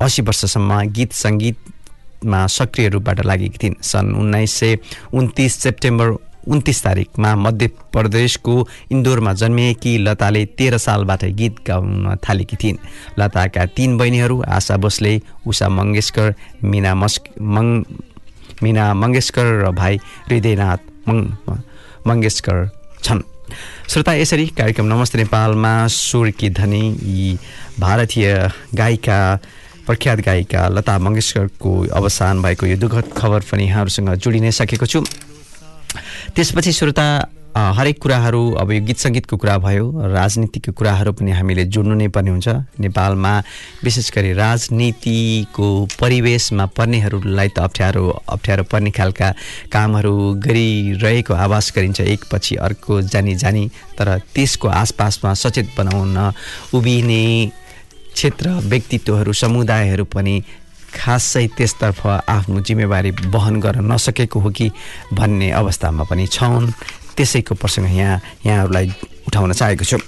असी 0.00 0.22
वर्षसम्म 0.24 0.80
गीत 0.96 1.12
सङ्गीतमा 1.12 2.40
सक्रिय 2.56 2.88
रूपबाट 2.88 3.20
लागेकी 3.26 3.58
थिइन्। 3.62 3.76
सन् 3.84 4.16
उन्नाइस 4.16 4.52
सय 4.60 4.78
उन्तिस 5.12 5.60
सेप्टेम्बर 5.62 6.08
उन्तिस 6.48 6.82
तारिकमा 6.84 7.34
मध्य 7.36 7.66
प्रदेशको 7.92 8.54
इन्दोरमा 8.92 9.32
जन्मिएकी 9.36 9.96
लताले 9.98 10.44
तेह्र 10.56 10.78
सालबाट 10.80 11.24
गीत 11.36 11.56
गाउन 11.68 12.16
थालेकी 12.24 12.56
थिइन्। 12.56 12.82
लताका 13.20 13.66
तीन 13.76 13.98
बहिनीहरू 13.98 14.42
आशा 14.56 14.76
भोसले 14.80 15.20
उषा 15.46 15.68
मङ्गेशकर 15.68 16.34
मिना 16.64 16.94
मस्क 16.96 17.28
मङ 17.36 17.66
मिना 18.62 18.84
मङ्गेशकर 18.94 19.46
र 19.64 19.70
भाइ 19.70 20.00
हृदयनाथ 20.28 20.80
मङ 21.08 21.18
मङ्गेशकर 22.06 22.58
छन्। 23.04 23.22
श्रोता 23.88 24.12
यसरी 24.14 24.46
कार्यक्रम 24.58 24.86
नमस्ते 24.86 25.18
नेपालमा 25.18 25.74
स्वरकी 25.86 26.50
धनी 26.50 26.84
यी 27.02 27.38
भारतीय 27.80 28.26
गायिका 28.74 29.18
प्रख्यात 29.86 30.18
गायिका 30.20 30.68
लता 30.68 30.98
मङ्गेशकरको 30.98 31.72
अवसान 31.90 32.42
भएको 32.42 32.66
यो 32.66 32.76
दुःखद 32.76 33.10
खबर 33.16 33.40
पनि 33.50 33.64
यहाँहरूसँग 33.66 34.14
जोडिनै 34.14 34.52
सकेको 34.52 34.86
छु। 34.86 35.00
त्यसपछि 36.34 36.72
श्रोता 36.72 37.06
हरेक 37.50 37.98
कुराहरू 38.02 38.40
अब 38.62 38.70
यो 38.72 38.80
गीत 38.86 38.98
सङ्गीतको 38.98 39.36
कुरा 39.36 39.56
भयो 39.58 39.86
राजनीतिको 40.14 40.72
कुराहरू 40.72 41.12
पनि 41.18 41.30
हामीले 41.34 41.64
जोड्नु 41.66 41.94
नै 41.98 42.08
पर्ने 42.14 42.30
हुन्छ। 42.30 42.48
नेपालमा 42.78 43.32
विशेष 43.84 44.10
गरी 44.14 44.32
राजनीतिको 44.38 45.66
परिवेशमा 45.98 46.66
पर्नेहरूलाई 46.78 47.48
त 47.50 47.58
अप्ठ्यारो 47.58 48.04
अप्ठ्यारो 48.06 48.64
पर्ने 48.70 48.90
खालका 48.94 49.28
कामहरू 49.66 50.14
गरिरहेको 50.46 51.34
आभास 51.34 51.72
गरिन्छ। 51.74 52.00
एकपछि 52.00 52.54
अर्को 52.56 53.00
जानी 53.10 53.34
जानी 53.34 53.64
तर 53.98 54.18
त्यसको 54.30 54.68
आसपासमा 54.70 55.34
सचेत 55.34 55.74
बनाउन 55.74 56.16
उभिने 56.74 57.24
क्षेत्र 58.14 58.46
व्यक्तित्वहरू 58.70 59.32
समुदायहरू 59.34 60.04
पनि 60.06 60.42
खासै 60.90 61.46
त्यसतर्फ 61.54 62.06
आफ्नो 62.06 62.60
जिम्मेवारी 62.66 63.10
वहन 63.30 63.60
गर्न 63.60 63.92
नसकेको 63.92 64.38
हो 64.40 64.50
कि 64.50 64.70
भन्ने 65.14 65.50
अवस्थामा 65.50 66.04
पनि 66.10 66.26
छन्। 66.26 66.66
त्यसैको 67.20 67.54
प्रसङ्ग 67.60 67.92
यहाँ 67.92 68.20
यहाँहरूलाई 68.48 68.86
उठाउन 69.28 69.52
चाहेको 69.52 69.84
छु। 69.84 69.98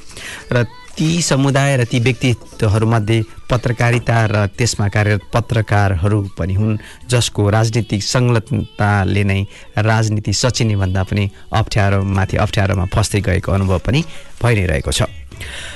र 0.48 0.64
ती 0.96 1.08
समुदाय 1.22 1.76
र 1.76 1.84
ती 1.84 1.98
व्यक्तित्वहरूमध्ये 2.00 3.18
पत्रकारिता 3.48 4.16
र 4.28 4.36
त्यसमा 4.56 4.88
कार्यरत 4.88 5.22
पत्रकारहरू 5.32 6.20
पनि 6.36 6.54
हुन् 6.54 6.76
जसको 7.08 7.48
राजनीतिक 7.48 8.02
संलग्नताले 8.04 9.24
नै 9.24 9.40
राजनीति 9.76 10.32
सचिने 10.32 10.76
भन्दा 10.76 11.02
पनि 11.08 11.24
अप्ठ्यारोमाथि 11.52 12.36
अप्ठ्यारोमा 12.36 12.84
फस्दै 12.92 13.20
गएको 13.20 13.52
अनुभव 13.52 13.78
पनि 13.88 14.00
भइ 14.42 14.54
नै 14.56 14.66
रहेको 14.66 14.92
छ। 14.92 15.08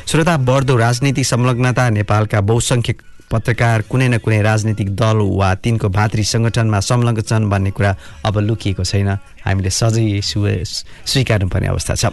श्रोता 0.04 0.36
बढ्दो 0.36 0.76
राजनीतिक 0.76 1.26
संलग्नता 1.26 1.84
नेपालका 1.90 2.40
बहुसङ्ख्यक 2.40 2.98
पत्रकार 3.30 3.82
कुनै 3.82 4.08
न 4.08 4.18
कुनै 4.18 4.42
राजनीतिक 4.42 4.96
दल 4.96 5.16
वा 5.16 5.54
तिनको 5.54 5.88
भातृ 5.88 6.22
सङ्गठनमा 6.22 6.80
संलग्न 6.80 7.22
छन् 7.22 7.50
भन्ने 7.50 7.70
कुरा 7.70 7.96
अब 8.24 8.38
लुकिएको 8.38 8.84
छैन। 8.84 9.08
हामीले 9.44 9.70
सजै 9.70 10.20
सु- 10.20 10.84
स्वीकार्नुपर्ने 11.06 11.66
अवस्था 11.66 11.94
छ। 11.94 12.06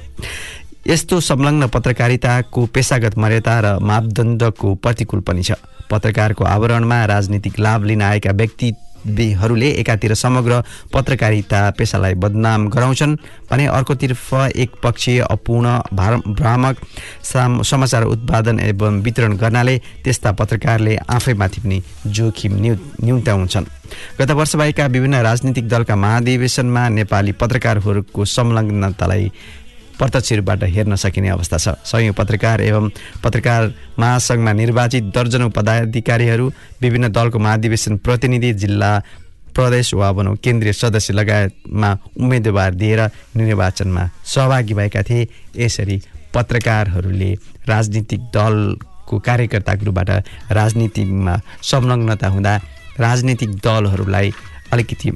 यस्तो 0.87 1.19
संलग्न 1.19 1.67
पत्रकारिताको 1.67 2.65
पेसागत 2.65 3.17
मर्यादा 3.17 3.59
र 3.59 3.79
मापदण्डको 3.79 4.75
प्रतिकूल 4.75 5.19
पनि 5.19 5.43
छ। 5.43 5.51
पत्रकारको 5.91 6.43
आवरणमा 6.43 7.05
राजनीतिक 7.05 7.59
लाभ 7.59 7.83
लिन 7.83 8.01
आएका 8.01 8.31
व्यक्तिहरूले 9.05 9.69
एकातिर 9.73 10.13
समग्र 10.15 10.61
पत्रकारिता 10.93 11.69
पेसालाई 11.77 12.13
बदनाम 12.15 12.67
गराउँछन् 12.69 13.15
भने 13.51 13.65
अर्कोतर्फ 13.67 14.33
एक 14.55 14.71
पक्षीय 14.83 15.19
अपूर्ण 15.21 15.77
भार 15.93 16.15
भ्रामक 16.29 16.77
साम 17.23 17.61
समाचार 17.63 18.03
उत्पादन 18.05 18.59
एवं 18.61 19.01
वितरण 19.03 19.35
गर्नाले 19.37 19.77
त्यस्ता 20.03 20.31
पत्रकारले 20.31 20.95
आफैमाथि 21.09 21.61
पनि 21.61 21.81
जोखिम 22.07 22.59
न्यू 22.61 22.75
न्यूनताउँछन् 23.03 23.65
गत 24.19 24.31
वर्ष 24.31 24.55
भएका 24.55 24.85
विभिन्न 24.87 25.21
राजनीतिक 25.21 25.67
दलका 25.67 25.95
महाधिवेशनमा 25.95 26.87
नेपाली 26.89 27.31
पत्रकारहरूको 27.41 28.25
संलग्नतालाई 28.27 29.31
प्रत्यक्ष 30.03 30.31
रूपबाट 30.33 30.63
हेर्न 30.67 30.95
सकिने 30.99 31.29
अवस्था 31.29 31.57
छ। 31.57 31.67
सयौँ 31.87 32.13
पत्रकार 32.13 32.61
एवं 32.61 32.89
पत्रकार 33.23 33.73
महासङ्घमा 33.99 34.51
निर्वाचित 34.53 35.03
दर्जनौँ 35.15 35.49
पदाधिकारीहरू 35.55 36.51
विभिन्न 36.81 37.07
दलको 37.07 37.39
महाधिवेशन 37.39 37.97
प्रतिनिधि 38.03 38.53
जिल्ला 38.53 38.91
प्रदेश 39.55 39.93
वा 39.93 40.11
भनौँ 40.11 40.35
केन्द्रीय 40.43 40.73
सदस्य 40.73 41.13
लगायतमा 41.13 41.91
उम्मेदवार 42.19 42.73
दिएर 42.73 43.01
निर्वाचनमा 43.35 44.03
सहभागी 44.25 44.73
भएका 44.73 45.01
थिए। 45.03 45.27
यसरी 45.55 46.01
पत्रकारहरूले 46.33 47.31
राजनीतिक 47.69 48.21
दलको 48.35 49.19
कार्यकर्ताको 49.19 49.85
रूपबाट 49.85 50.09
राजनीतिमा 50.51 51.37
संलग्नता 51.61 52.27
हुँदा 52.27 52.53
राजनीतिक 52.99 53.55
दलहरूलाई 53.61 54.33
अलिकति 54.73 55.11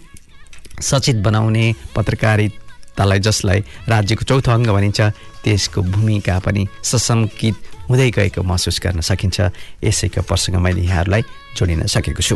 सचेत 0.82 1.15
बनाउने 1.25 1.65
पत्रकारित 1.96 2.53
संहितालाई 2.98 3.20
जसलाई 3.22 3.60
राज्यको 3.86 4.24
चौथो 4.25 4.50
अङ्ग 4.51 4.70
भनिन्छ 4.74 5.00
त्यसको 5.46 5.82
भूमिका 5.86 6.42
पनि 6.42 6.66
सशङ्कित 6.82 7.56
हुँदै 7.89 8.10
गएको 8.10 8.42
महसुस 8.42 8.82
गर्न 8.82 9.06
सकिन्छ। 9.06 9.54
यसैको 9.86 10.22
प्रसङ्ग 10.25 10.58
मैले 10.58 10.82
यहाँहरूलाई 10.82 11.22
जोडिन 11.54 11.86
सकेको 11.86 12.22
छु। 12.25 12.36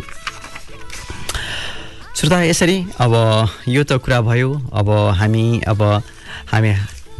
श्रोता 2.14 2.38
यसरी 2.46 2.78
अब 3.02 3.12
यो 3.66 3.82
त 3.82 3.98
कुरा 3.98 4.20
भयो। 4.22 4.50
अब 4.70 4.88
हामी 5.18 5.66
अब 5.66 5.82
हामी 6.46 6.70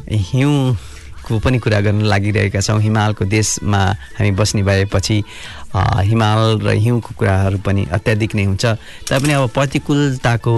हिउँको 0.07 1.39
पनि 1.43 1.59
कुरा 1.59 1.81
गर्न 1.83 2.07
लागिरहेका 2.07 2.61
छौँ। 2.63 2.79
हिमालको 2.79 3.25
देशमा 3.27 3.83
हामी 4.23 4.31
बस्ने 4.39 4.63
भएपछि 4.63 5.17
हिमाल 5.75 6.61
र 6.61 6.71
हिउँको 6.77 7.15
कुराहरू 7.19 7.59
पनि 7.65 7.87
अत्याधिक 7.93 8.35
नै 8.35 8.45
हुन्छ। 8.45 8.65
तैपनि 9.09 9.33
अब 9.33 9.49
प्रतिकूलताको 9.51 10.55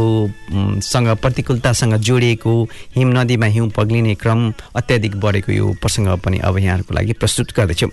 सँग 0.82 1.08
प्रतिकूलतासँग 1.22 1.94
जोडिएको 1.98 2.52
हिम 2.96 3.08
नदीमा 3.18 3.46
हिउँ 3.46 3.68
पग्लिने 3.70 4.14
क्रम 4.14 4.52
अत्याधिक 4.74 5.16
बढेको 5.20 5.52
यो 5.52 5.66
प्रसङ्ग 5.80 6.18
पनि 6.18 6.38
अब 6.38 6.58
यहाँहरूको 6.58 6.94
लागि 6.94 7.12
प्रस्तुत 7.14 7.52
गर्दैछु। 7.56 7.88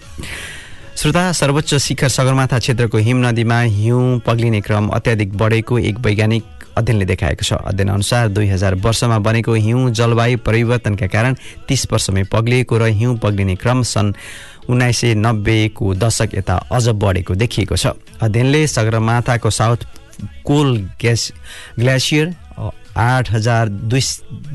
श्रोता 0.92 1.32
सर्वोच्च 1.32 1.76
शिखर 1.76 2.10
सगरमाथा 2.10 2.60
क्षेत्रको 2.60 2.98
हिम 2.98 3.26
नदीमा 3.26 3.60
हिउँ 3.78 4.20
पग्लिने 4.26 4.62
क्रम 4.62 4.88
अत्याधिक 4.90 5.38
बढेको 5.38 5.80
एक 5.80 6.00
वैज्ञानिक 6.00 6.44
अध्ययनले 6.78 7.06
देखाएको 7.06 7.44
छ। 7.44 7.54
अध्ययन 7.54 7.90
अनुसार 7.90 8.28
दुई 8.30 8.48
हजार 8.48 8.76
वर्षमा 8.76 9.18
बनेको 9.20 9.54
हिउँ 9.54 9.92
जलवायु 9.92 10.38
परिवर्तनका 10.46 11.08
कारण 11.08 11.36
तिस 11.68 11.86
वर्षमै 11.92 12.24
पग्लिएको 12.32 12.78
र 12.78 12.84
हिउँ 12.92 13.18
पग्लिने 13.20 13.56
क्रम 13.56 13.82
सन् 13.84 14.14
उन्नाइस 14.70 14.98
सय 14.98 15.14
नब्बेको 15.16 15.94
दशक 15.96 16.36
यता 16.36 16.56
अझ 16.72 16.88
बढेको 16.90 17.36
देखिएको 17.36 17.76
छ। 17.76 17.98
अध्ययनले 18.22 18.68
सगरमाथाको 18.68 19.50
साउथ 19.50 19.80
कोल 20.46 20.78
ग्यास 21.02 21.32
ग्लेसियर 21.80 22.36
आठ 22.98 23.32
हजार 23.32 23.70
दुई 23.70 24.02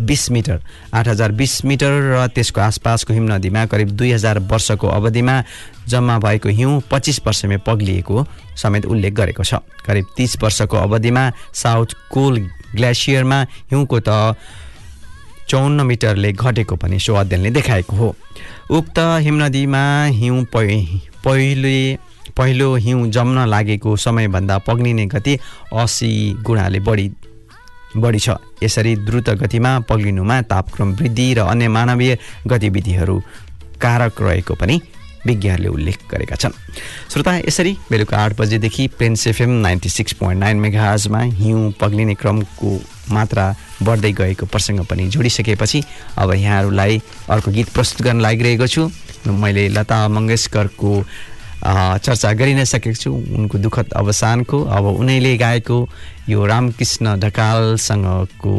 बिस 0.06 0.30
मिटर। 0.30 0.60
आठ 0.94 1.08
हजार 1.08 1.32
बिस 1.32 1.64
मिटर 1.64 1.92
र 2.12 2.26
त्यसको 2.34 2.60
आसपासको 2.60 3.12
हिम 3.12 3.32
नदीमा 3.32 3.64
करिब 3.66 3.90
दुई 3.96 4.10
हजार 4.12 4.38
वर्षको 4.50 4.88
अवधिमा 4.88 5.42
जम्मा 5.88 6.18
भएको 6.18 6.48
हिउँ 6.48 6.80
पच्चिस 6.90 7.20
वर्षमै 7.26 7.56
पग्लिएको 7.66 8.26
समेत 8.56 8.86
उल्लेख 8.86 9.12
गरेको 9.14 9.44
छ। 9.44 9.54
करिब 9.86 10.06
तिस 10.16 10.36
वर्षको 10.42 10.76
अवधिमा 10.76 11.30
साउथ 11.54 11.94
कोल 12.12 12.38
ग्लेसियरमा 12.74 13.40
हिउँको 13.70 14.00
त 14.00 14.36
चौन्न 15.48 15.86
मिटरले 15.86 16.32
घटेको 16.32 16.76
पनि 16.76 16.98
सो 16.98 17.14
अध्ययनले 17.14 17.50
देखाएको 17.50 17.96
हो। 17.96 18.14
उक्त 18.70 18.98
हिमनदीमा 18.98 19.82
हिउँ 20.12 20.44
पहि 20.52 21.00
पहिले 21.24 21.76
पहिलो 22.36 22.74
हिउँ 22.76 23.08
जम्न 23.10 23.46
लागेको 23.48 23.96
समयभन्दा 23.96 24.58
पग्लिने 24.66 25.06
गति 25.06 25.38
असी 25.72 26.10
गुणाले 26.42 26.80
बढी 26.80 27.08
बढी 27.96 28.18
छ। 28.18 28.36
यसरी 28.62 28.96
द्रुत 28.96 29.30
गतिमा 29.42 29.78
पग्लिनुमा 29.88 30.40
तापक्रम 30.42 30.92
वृद्धि 30.94 31.32
र 31.34 31.38
अन्य 31.48 31.68
मानवीय 31.68 32.18
गतिविधिहरू 32.46 33.16
कारक 33.80 34.22
रहेको 34.22 34.54
पनि 34.54 34.80
विज्ञहरूले 35.26 35.68
उल्लेख 35.68 35.98
गरेका 36.10 36.36
छन्। 36.36 36.52
श्रोता 37.10 37.32
यसरी 37.50 37.72
बेलुका 37.90 38.16
आठ 38.16 38.32
बजेदेखि 38.38 38.86
Plains 38.94 39.26
FM 39.26 39.50
ninety 39.50 39.88
six 39.88 40.12
point 40.22 40.40
nine 40.40 40.56
मेगाजमा 40.62 41.20
हिउँ 41.20 41.72
पग्लिने 41.80 42.14
क्रमको 42.14 42.70
मात्रा 43.12 43.44
बढ्दै 43.82 44.12
गएको 44.12 44.46
प्रसङ्ग 44.46 44.84
पनि 44.86 45.08
जोडिसकेपछि 45.10 45.82
अब 46.18 46.32
यहाँहरूलाई 46.34 47.02
अर्को 47.30 47.50
गीत 47.50 47.68
प्रस्तुत 47.74 48.02
गर्न 48.06 48.20
लागिरहेको 48.20 48.66
छु। 48.66 48.90
मैले 49.26 49.68
लता 49.68 50.06
मङ्गेशकरको 50.08 50.90
अ, 51.00 51.04
चर्चा 51.64 52.32
गरि 52.32 52.54
नै 52.54 52.64
सकेको 52.64 52.98
छु। 53.00 53.10
उनको 53.12 53.58
दुःखद 53.58 53.92
अवसानको 53.96 54.56
अब 54.76 54.84
उनैले 55.00 55.36
गाएको 55.36 55.78
यो 56.28 56.46
रामकृष्ण 56.46 57.16
ढकालसँगको 57.20 58.54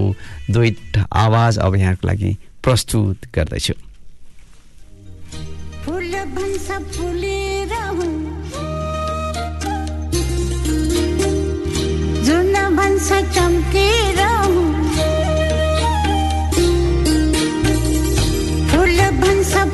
दुईट 0.51 0.98
आवाज 1.25 1.58
अब 1.60 1.75
यहाँको 1.75 2.08
लागि 2.08 2.32
प्रस्तुत 2.63 3.18
गर्दैछु। 3.36 3.74
फुल 5.86 6.13
भन्छ 6.36 6.68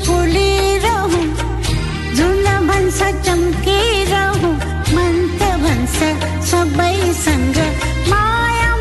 फुलेर 0.04 0.93
भन्छ 2.94 3.26
चम्केर 3.26 4.14
मन 4.96 5.16
त 5.40 5.42
भन्छ 5.64 5.98
सबैसँग 6.50 7.58
माया 8.10 8.72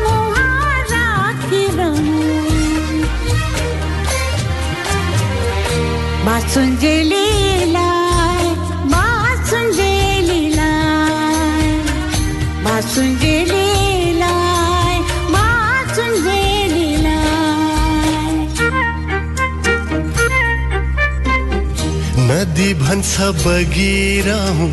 भन्छ 22.83 23.19
बगिरहँ। 23.19 24.69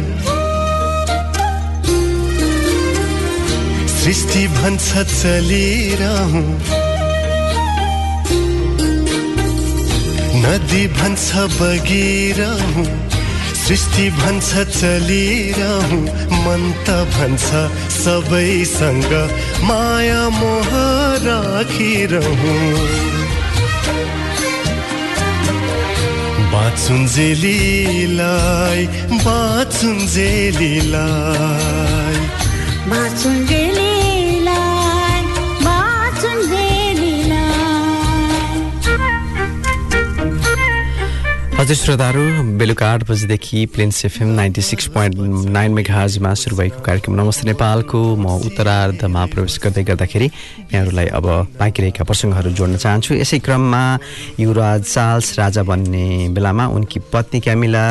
सृष्टि 3.88 4.46
भन्छ 4.48 4.88
चलिरहँ। 4.92 6.42
नदी 10.42 10.86
भन्छ 10.86 11.36
बगिरहँ। 11.60 12.84
सृष्टि 13.66 14.10
भन्छ 14.10 14.50
चलिरहँ। 14.80 16.02
मन 16.44 16.62
त 16.86 16.90
भन्छ 17.14 17.46
सबैसँग। 18.00 19.12
माया 19.64 20.28
मोह 20.28 20.70
राखिरहँ। 21.26 23.09
बाँचुन्जेलीलाई 26.70 28.30
बाँचुन्जेलीलाई 29.24 30.58
बासुन्जेलीलाई 32.90 33.89
हजुर 41.60 41.76
श्रोताहरू 41.76 42.20
बेलुका 42.58 42.86
आठ 42.88 43.02
बजीदेखि 43.08 43.64
Plains 43.72 44.04
FM 44.04 44.28
ninety 44.34 44.62
six 44.62 44.86
point 44.94 45.48
nine 45.52 45.72
मेघाजमा 45.74 46.32
सुरु 46.40 46.56
भएको 46.56 46.80
कार्यक्रम 46.82 47.14
नमस्ते 47.20 47.46
नेपालको 47.46 48.00
म 48.16 48.26
उत्तरार्धमा 48.48 49.24
प्रवेश 49.32 49.58
गर्दै 49.64 49.82
गर्दाखेरि 49.84 50.24
यहाँहरूलाई 50.72 51.06
अब 51.20 51.26
बाँकी 51.60 51.82
रहेका 51.82 52.04
प्रसङ्गहरू 52.08 52.50
जोड्न 52.56 52.76
चाहन्छु। 52.80 53.14
यसै 53.14 53.38
क्रममा 53.44 53.82
युवराज 54.40 54.80
चार्ल्स 54.84 55.38
राजा 55.38 55.62
बन्ने 55.68 56.32
बेलामा 56.32 56.66
उनकी 56.80 56.98
पत्नी 57.12 57.40
क्यामिला 57.44 57.84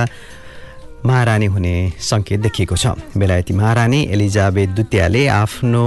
महारानी 1.05 1.45
हुने 1.45 1.73
सङ्केत 1.99 2.39
देखिएको 2.39 2.75
छ। 2.75 2.88
बेलायती 3.17 3.53
महारानी 3.53 3.99
एलिजाबेथ 4.12 4.67
द्वितीयले 4.75 5.27
आफ्नो 5.31 5.83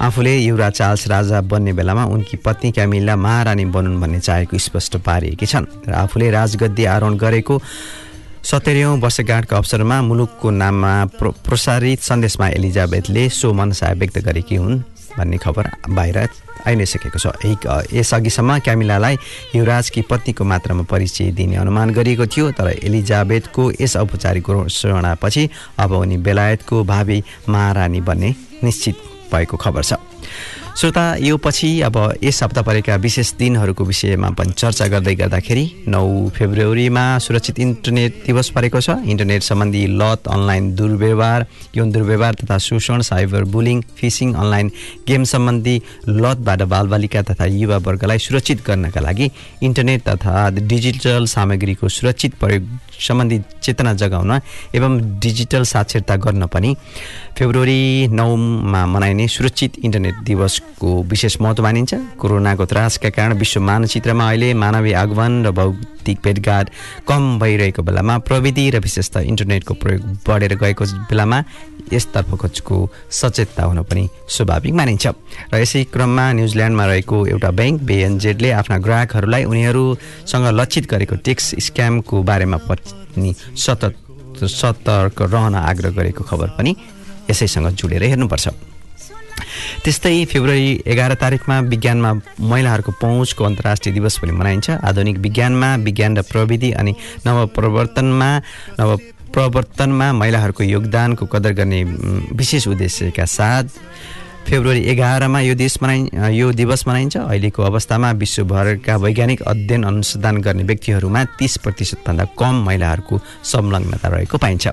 आफूले 0.00 0.36
युवराज 0.36 0.72
चार्ल्स 0.72 1.06
राजा 1.08 1.40
बन्ने 1.40 1.72
बेलामा 1.72 2.04
उनकी 2.04 2.36
पत्नी 2.44 2.70
क्यामिला 2.72 3.16
महारानी 3.16 3.64
बनुन् 3.72 4.00
भन्ने 4.00 4.20
चाहेको 4.20 4.58
स्पष्ट 4.58 4.96
पारिएकी 5.00 5.46
छन् 5.46 5.66
र 5.88 5.92
आफूले 6.04 6.30
राजगद्दी 6.30 6.84
आरोहण 6.84 7.16
गरेको 7.16 7.54
सत्तरीौँ 8.44 8.96
वर्षगाँठको 9.00 9.56
अवसरमा 9.56 9.96
मुलुकको 10.02 10.50
नाममा 10.52 10.92
प्र 11.18 11.30
प्रसारित 11.42 12.00
सन्देशमा 12.00 12.48
एलिजाबेथले 12.48 13.28
सो 13.30 13.52
मनसाय 13.52 13.94
व्यक्त 13.94 14.18
गरेकी 14.18 14.56
हुन्। 14.56 14.82
भन्ने 15.18 15.36
खबर 15.38 15.70
बाहिर 15.90 16.18
आइ 16.66 16.74
नै 16.76 16.86
सकेको 16.86 17.18
छ 17.18 17.26
यसअघिसम्म 17.92 18.58
क्यामिलालाई 18.58 19.16
युवराजकी 19.54 20.02
पत्नीको 20.10 20.44
मात्रामा 20.44 20.84
परिचय 20.90 21.30
दिने 21.38 21.56
अनुमान 21.56 21.90
गरिएको 21.90 22.26
थियो 22.26 22.50
तर 22.58 22.68
एलिजाबेथको 22.82 23.62
यस 23.80 23.96
औपचारिक 23.96 24.46
घोषणापछि 24.46 25.48
अब 25.78 25.92
उनी 25.92 26.16
बेलायतको 26.26 26.82
भावी 26.84 27.22
महारानी 27.48 28.00
बन्ने 28.00 28.34
निश्चित 28.64 28.96
भएको 29.32 29.56
खबर 29.56 29.82
छ। 29.82 29.94
श्रोता 30.76 31.02
यो 31.16 31.36
पछि 31.40 31.68
अब 31.82 31.96
यस 32.22 32.42
हप्ता 32.42 32.62
परेका 32.62 32.94
विशेष 33.00 33.32
दिनहरूको 33.34 33.84
विषयमा 33.84 34.28
पनि 34.36 34.52
चर्चा 34.52 34.86
गर्दै 34.92 35.14
गर्दाखेरि 35.16 35.64
नौ 35.88 36.28
फेब्रुअरीमा 36.36 37.04
सुरक्षित 37.24 37.58
इन्टरनेट 37.58 38.20
दिवस 38.26 38.48
परेको 38.56 38.80
छ। 38.80 38.96
इन्टरनेट 39.08 39.42
सम्बन्धी 39.42 39.86
लत 39.96 40.28
अनलाइन 40.28 40.74
दुर्व्यवहार 40.76 41.46
यौन 41.76 41.92
दुर्व्यवहार 41.92 42.34
तथा 42.42 42.58
शोषण 42.68 43.00
cyber 43.08 43.44
bullying 43.56 43.80
phishing 43.96 44.34
online 44.34 44.70
game 45.08 45.24
सम्बन्धी 45.32 45.76
लतबाट 46.20 46.62
बालबालिका 46.68 47.22
तथा 47.30 47.44
युवावर्गलाई 47.56 48.18
सुरक्षित 48.26 48.66
गर्नका 48.68 49.00
लागि 49.00 49.30
इन्टरनेट 49.62 50.08
तथा 50.08 50.48
डिजिटल 50.60 51.26
सामग्रीको 51.36 51.88
सुरक्षित 51.88 52.34
प्रयोग 52.36 52.68
सम्बन्धी 53.08 53.40
चेतना 53.62 53.92
जगाउन 54.02 54.32
एवं 54.76 55.00
डिजिटल 55.24 55.62
साक्षरता 55.72 56.16
गर्न 56.24 56.46
पनि 56.52 56.76
फेब्रुअरी 57.38 57.80
नौमा 58.12 58.86
मनाइने 58.86 59.28
सुरक्षित 59.28 59.72
इन्टरनेट 59.84 60.22
दिवसको 60.24 60.65
को 60.80 61.02
विशेष 61.02 61.36
महत्त्व 61.40 61.62
मानिन्छ? 61.62 61.94
कोरोनाको 62.20 62.64
त्रासका 62.66 63.10
कारण 63.10 63.32
विश्व 63.38 63.60
मानचित्रमा 63.60 64.28
अहिले 64.28 64.52
मानवीय 64.54 64.94
आगमन 64.94 65.46
र 65.46 65.50
भौतिक 65.50 66.18
भेटघाट 66.24 66.66
कम 67.08 67.38
भइरहेको 67.40 67.82
बेलामा 67.82 68.18
प्रविधि 68.28 68.70
र 68.70 68.78
विशेषतः 68.78 69.20
इन्टरनेटको 69.30 69.74
प्रयोग 69.74 70.02
बढेर 70.28 70.54
गएको 70.54 70.84
बेलामा 71.08 71.38
यसतर्फको 71.92 72.76
सचेतता 73.10 73.64
हुन 73.64 73.82
पनि 73.82 74.08
स्वाभाविक 74.28 74.74
मानिन्छ। 74.74 75.06
र 75.52 75.54
यसै 75.56 75.84
क्रममा 75.94 76.24
न्युजिल्यान्डमा 76.32 76.84
रहेको 76.86 77.16
एउटा 77.26 77.50
ब्याङ्क 77.50 77.82
बेएनजेडले 77.88 78.50
आफ्ना 78.60 78.76
ग्राहकहरूलाई 78.78 79.44
उनीहरूसँग 79.44 80.46
लक्षित 80.60 80.90
गरेको 80.90 81.16
ट्याक्स 81.24 81.46
स्क्यामको 81.66 82.22
बारेमा 82.22 82.58
पनि 82.68 83.34
सतर्क 83.56 83.96
सतर्क 84.36 85.22
रहन 85.22 85.54
आग्रह 85.54 85.90
गरेको 85.96 86.24
खबर 86.24 86.48
पनि 86.58 86.76
यसैसँग 87.30 87.68
जोडेर 87.72 88.02
हेर्नुपर्छ। 88.02 88.65
त्यस्तै 89.84 90.24
फेब्रुअरी 90.24 90.82
एघार 90.86 91.14
तारिकमा 91.14 91.60
विज्ञानमा 91.72 92.12
महिलाहरूको 92.40 92.92
पहुँचको 93.02 93.44
अन्तर्राष्ट्रिय 93.44 93.94
दिवस 93.94 94.18
पनि 94.18 94.32
मनाइन्छ। 94.32 94.70
आधुनिक 94.70 95.16
विज्ञानमा 95.18 95.74
विज्ञान 95.76 96.16
र 96.18 96.22
प्रविधि 96.22 96.70
अनि 96.72 96.92
नवप्रवर्तनमा 97.26 98.30
नव 98.80 98.96
प्रवर्तनमा 99.34 100.12
महिलाहरूको 100.12 100.62
योगदानको 100.64 101.26
कदर 101.26 101.52
गर्ने 101.52 101.80
विशेष 102.32 102.68
उद्देश्यका 102.68 103.24
साथ 103.24 103.64
फेब्रुअरी 104.46 104.82
एघारमा 104.86 105.40
यो 105.40 105.54
देश 105.54 105.76
मनाइ 105.82 106.38
यो 106.38 106.50
दिवस 106.54 106.86
मनाइन्छ। 106.88 107.16
अहिलेको 107.18 107.62
अवस्थामा 107.62 108.10
विश्वभरका 108.22 108.96
वैज्ञानिक 108.96 109.42
अध्ययन 109.42 109.82
अनुसन्धान 109.82 110.36
गर्ने 110.38 110.62
व्यक्तिहरूमा 110.62 111.24
तिस 111.34 111.56
प्रतिशतभन्दा 111.66 112.24
कम 112.38 112.54
महिलाहरूको 112.66 113.14
संलग्नता 113.42 114.08
रहेको 114.08 114.38
पाइन्छ। 114.38 114.64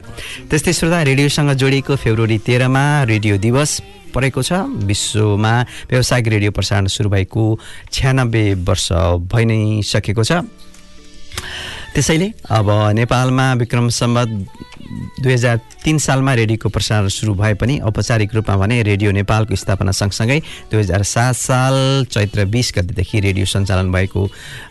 त्यस्तै 0.46 0.74
श्रोता 0.74 1.02
रेडियोसँग 1.10 1.52
जोडिएको 1.58 1.96
फेब्रुअरी 1.96 2.38
तेह्रमा 2.46 2.84
रेडियो 3.10 3.38
दिवस 3.42 3.82
परेको 4.14 4.42
छ। 4.46 4.52
विश्वमा 4.86 5.54
व्यावसायिक 5.90 6.28
रेडियो 6.28 6.52
प्रसारण 6.54 6.86
सुरु 6.88 7.10
भएको 7.10 7.44
छ्यानब्बे 7.90 8.46
वर्ष 8.62 8.88
भइ 9.26 9.46
नै 9.50 9.82
सकेको 9.82 10.24
छ। 10.24 10.46
त्यसैले 11.94 12.28
अब 12.50 12.70
नेपालमा 12.94 13.54
विक्रम 13.54 13.90
सम्बत 13.90 14.30
दुई 14.94 15.34
हजार 15.34 15.58
तिन 15.84 15.98
सालमा 15.98 16.34
रेडियोको 16.34 16.70
प्रसारण 16.70 17.08
सुरु 17.08 17.34
भए 17.34 17.54
पनि 17.54 17.80
औपचारिक 17.82 18.36
रूपमा 18.36 18.56
भने 18.58 18.82
रेडियो 18.84 19.12
नेपालको 19.12 19.56
स्थापना 19.56 19.92
सँगसँगै 19.92 20.40
दुई 20.72 20.80
हजार 20.80 21.04
सात 21.04 21.36
साल 21.36 22.06
चैत्र 22.12 22.46
बिस 22.46 22.72
गतिदेखि 22.78 23.20
रेडियो 23.20 23.46
सञ्चालन 23.46 23.92
भएको 23.92 24.22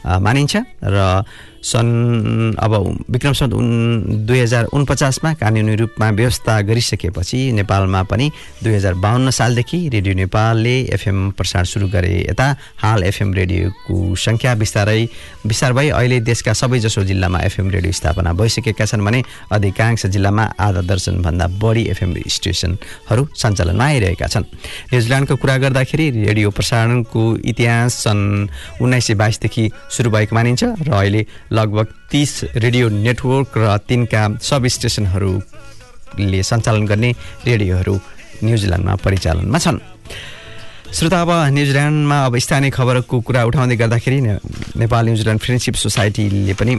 मानिन्छ। 0.07 0.57
र 0.85 1.25
सन् 1.63 2.57
अब 2.59 2.73
विक्रम 3.11 3.55
उन 3.55 4.27
दुई 4.27 4.39
हजार 4.39 4.65
उनपचासमा 4.75 5.33
कानुनी 5.41 5.75
रूपमा 5.77 6.09
व्यवस्था 6.11 6.61
गरिसकेपछि 6.69 7.41
नेपालमा 7.53 8.03
पनि 8.11 8.31
दुई 8.63 8.75
हजार 8.75 8.95
बाहन्न 8.99 9.31
सालदेखि 9.31 9.79
रेडियो 9.89 10.15
नेपालले 10.15 10.75
एफएम 10.95 11.31
प्रसारण 11.39 11.65
सुरु 11.65 11.89
गरे। 11.89 12.15
यता 12.31 12.47
हाल 12.83 13.03
एफएम 13.05 13.33
रेडियोको 13.35 13.95
सङ्ख्या 14.17 14.55
बिस्तारै 14.55 15.03
विस्तार 15.47 15.73
भई 15.73 15.89
अहिले 15.91 16.21
देशका 16.21 16.53
सबैजसो 16.53 17.05
जिल्लामा 17.05 17.39
एफएम 17.47 17.71
रेडियो 17.71 17.93
स्थापना 17.93 18.33
भइसकेका 18.33 18.85
छन् 18.85 19.05
भने 19.05 19.23
अधिकांश 19.53 20.07
जिल्लामा 20.07 20.45
आधा 20.59 20.81
दर्जनभन्दा 20.83 21.47
बढी 21.63 21.85
एफएम 21.95 22.15
स्टेसनहरू 22.29 23.27
सञ्चालनमा 23.35 23.85
आइरहेका 23.85 24.27
छन्। 24.27 24.45
न्युजिल्यान्डको 24.93 25.37
कुरा 25.37 25.57
गर्दाखेरि 25.63 26.11
रेडियो 26.27 26.51
प्रसारणको 26.51 27.23
इतिहास 27.45 27.95
सन् 28.05 28.23
उन्नाइस 28.83 29.07
सय 29.07 29.15
बाइसदेखि 29.15 29.71
सुरु 29.97 30.11
भएको 30.11 30.35
मानिन्छ 30.37 30.65
र 30.83 30.91
अहिले 30.91 31.27
लगभग 31.53 31.87
तिस 32.11 32.33
रेडियो 32.57 32.89
नेटवर्क 32.89 33.59
र 33.59 33.77
तिनका 33.89 34.23
सब 34.41 34.67
स्टेसनहरूले 34.75 36.43
सञ्चालन 36.43 36.87
गर्ने 36.87 37.11
रेडियोहरू 37.47 37.95
न्युजिल्यान्डमा 38.45 38.95
परिचालनमा 39.05 39.59
छन्। 39.59 39.79
श्रोता 40.93 41.21
अब 41.21 41.31
न्युजिल्यान्डमा 41.53 42.19
अब 42.27 42.39
स्थानीय 42.39 42.71
खबरको 42.71 43.21
कुरा 43.21 43.45
उठाउँदै 43.45 43.77
गर्दाखेरि 43.77 44.21
नेपाल 44.81 45.03
न्युजिल्यान्ड 45.07 45.41
फ्रेन्डसिप 45.41 45.75
सोसाइटीले 45.85 46.55
पनि 46.57 46.75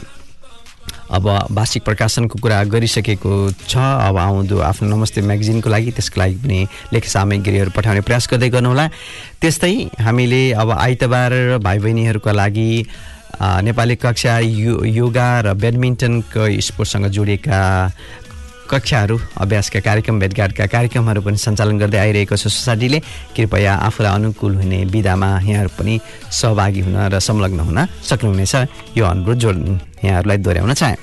अब 1.13 1.25
वार्षिक 1.53 1.83
प्रकाशनको 1.85 2.39
कुरा 2.41 2.63
गरिसकेको 2.73 3.31
छ। 3.69 3.77
अब 3.77 4.17
आउँदो 4.17 4.57
आफ्नो 4.59 4.89
नमस्ते 4.89 5.21
म्यागजिनको 5.21 5.69
लागि 5.69 5.91
त्यसको 5.93 6.19
लागि 6.19 6.35
पनि 6.41 6.59
लेख 6.93 7.05
सामग्रीहरू 7.05 7.71
पठाउने 7.77 8.01
प्रयास 8.01 8.27
गर्दै 8.31 8.49
गर्नुहोला। 8.49 8.85
त्यस्तै 9.41 9.73
हामीले 10.01 10.41
अब 10.57 10.69
आइतबार 10.73 11.61
भाइ 11.61 11.77
बहिनीहरूका 11.79 12.31
लागि 12.31 12.69
नेपाली 13.39 13.95
कक्षा 13.95 14.39
यो 14.39 14.83
योगा 14.83 15.27
र 15.41 15.53
ब्याडमिन्टनको 15.53 16.43
स्पोर्टसँग 16.61 17.05
जोडिएका 17.09 17.59
कक्षाहरू 18.69 19.17
अभ्यासका 19.37 19.79
कार्यक्रम 19.79 20.19
भेटघाटका 20.19 20.65
कार्यक्रमहरू 20.65 21.21
पनि 21.21 21.37
सञ्चालन 21.37 21.77
गर्दै 21.77 21.97
आइरहेको 21.97 22.35
छ 22.35 22.47
सोसाइटीले। 22.47 22.99
कृपया 23.35 23.73
आफूलाई 23.87 24.13
अनुकूल 24.13 24.53
हुने 24.55 24.79
विधामा 24.85 25.29
यहाँहरू 25.43 25.69
पनि 25.77 25.99
सहभागी 26.31 26.81
हुन 26.81 26.97
र 27.13 27.19
संलग्न 27.19 27.59
हुन 27.59 27.79
सक्नुहुनेछ। 28.09 28.55
यो 28.97 29.03
अनुरोध 29.05 29.37
जोड 29.37 29.57
यहाँहरूलाई 30.03 30.37
दोहोऱ्याउन 30.37 30.73
चाहे। 30.73 30.95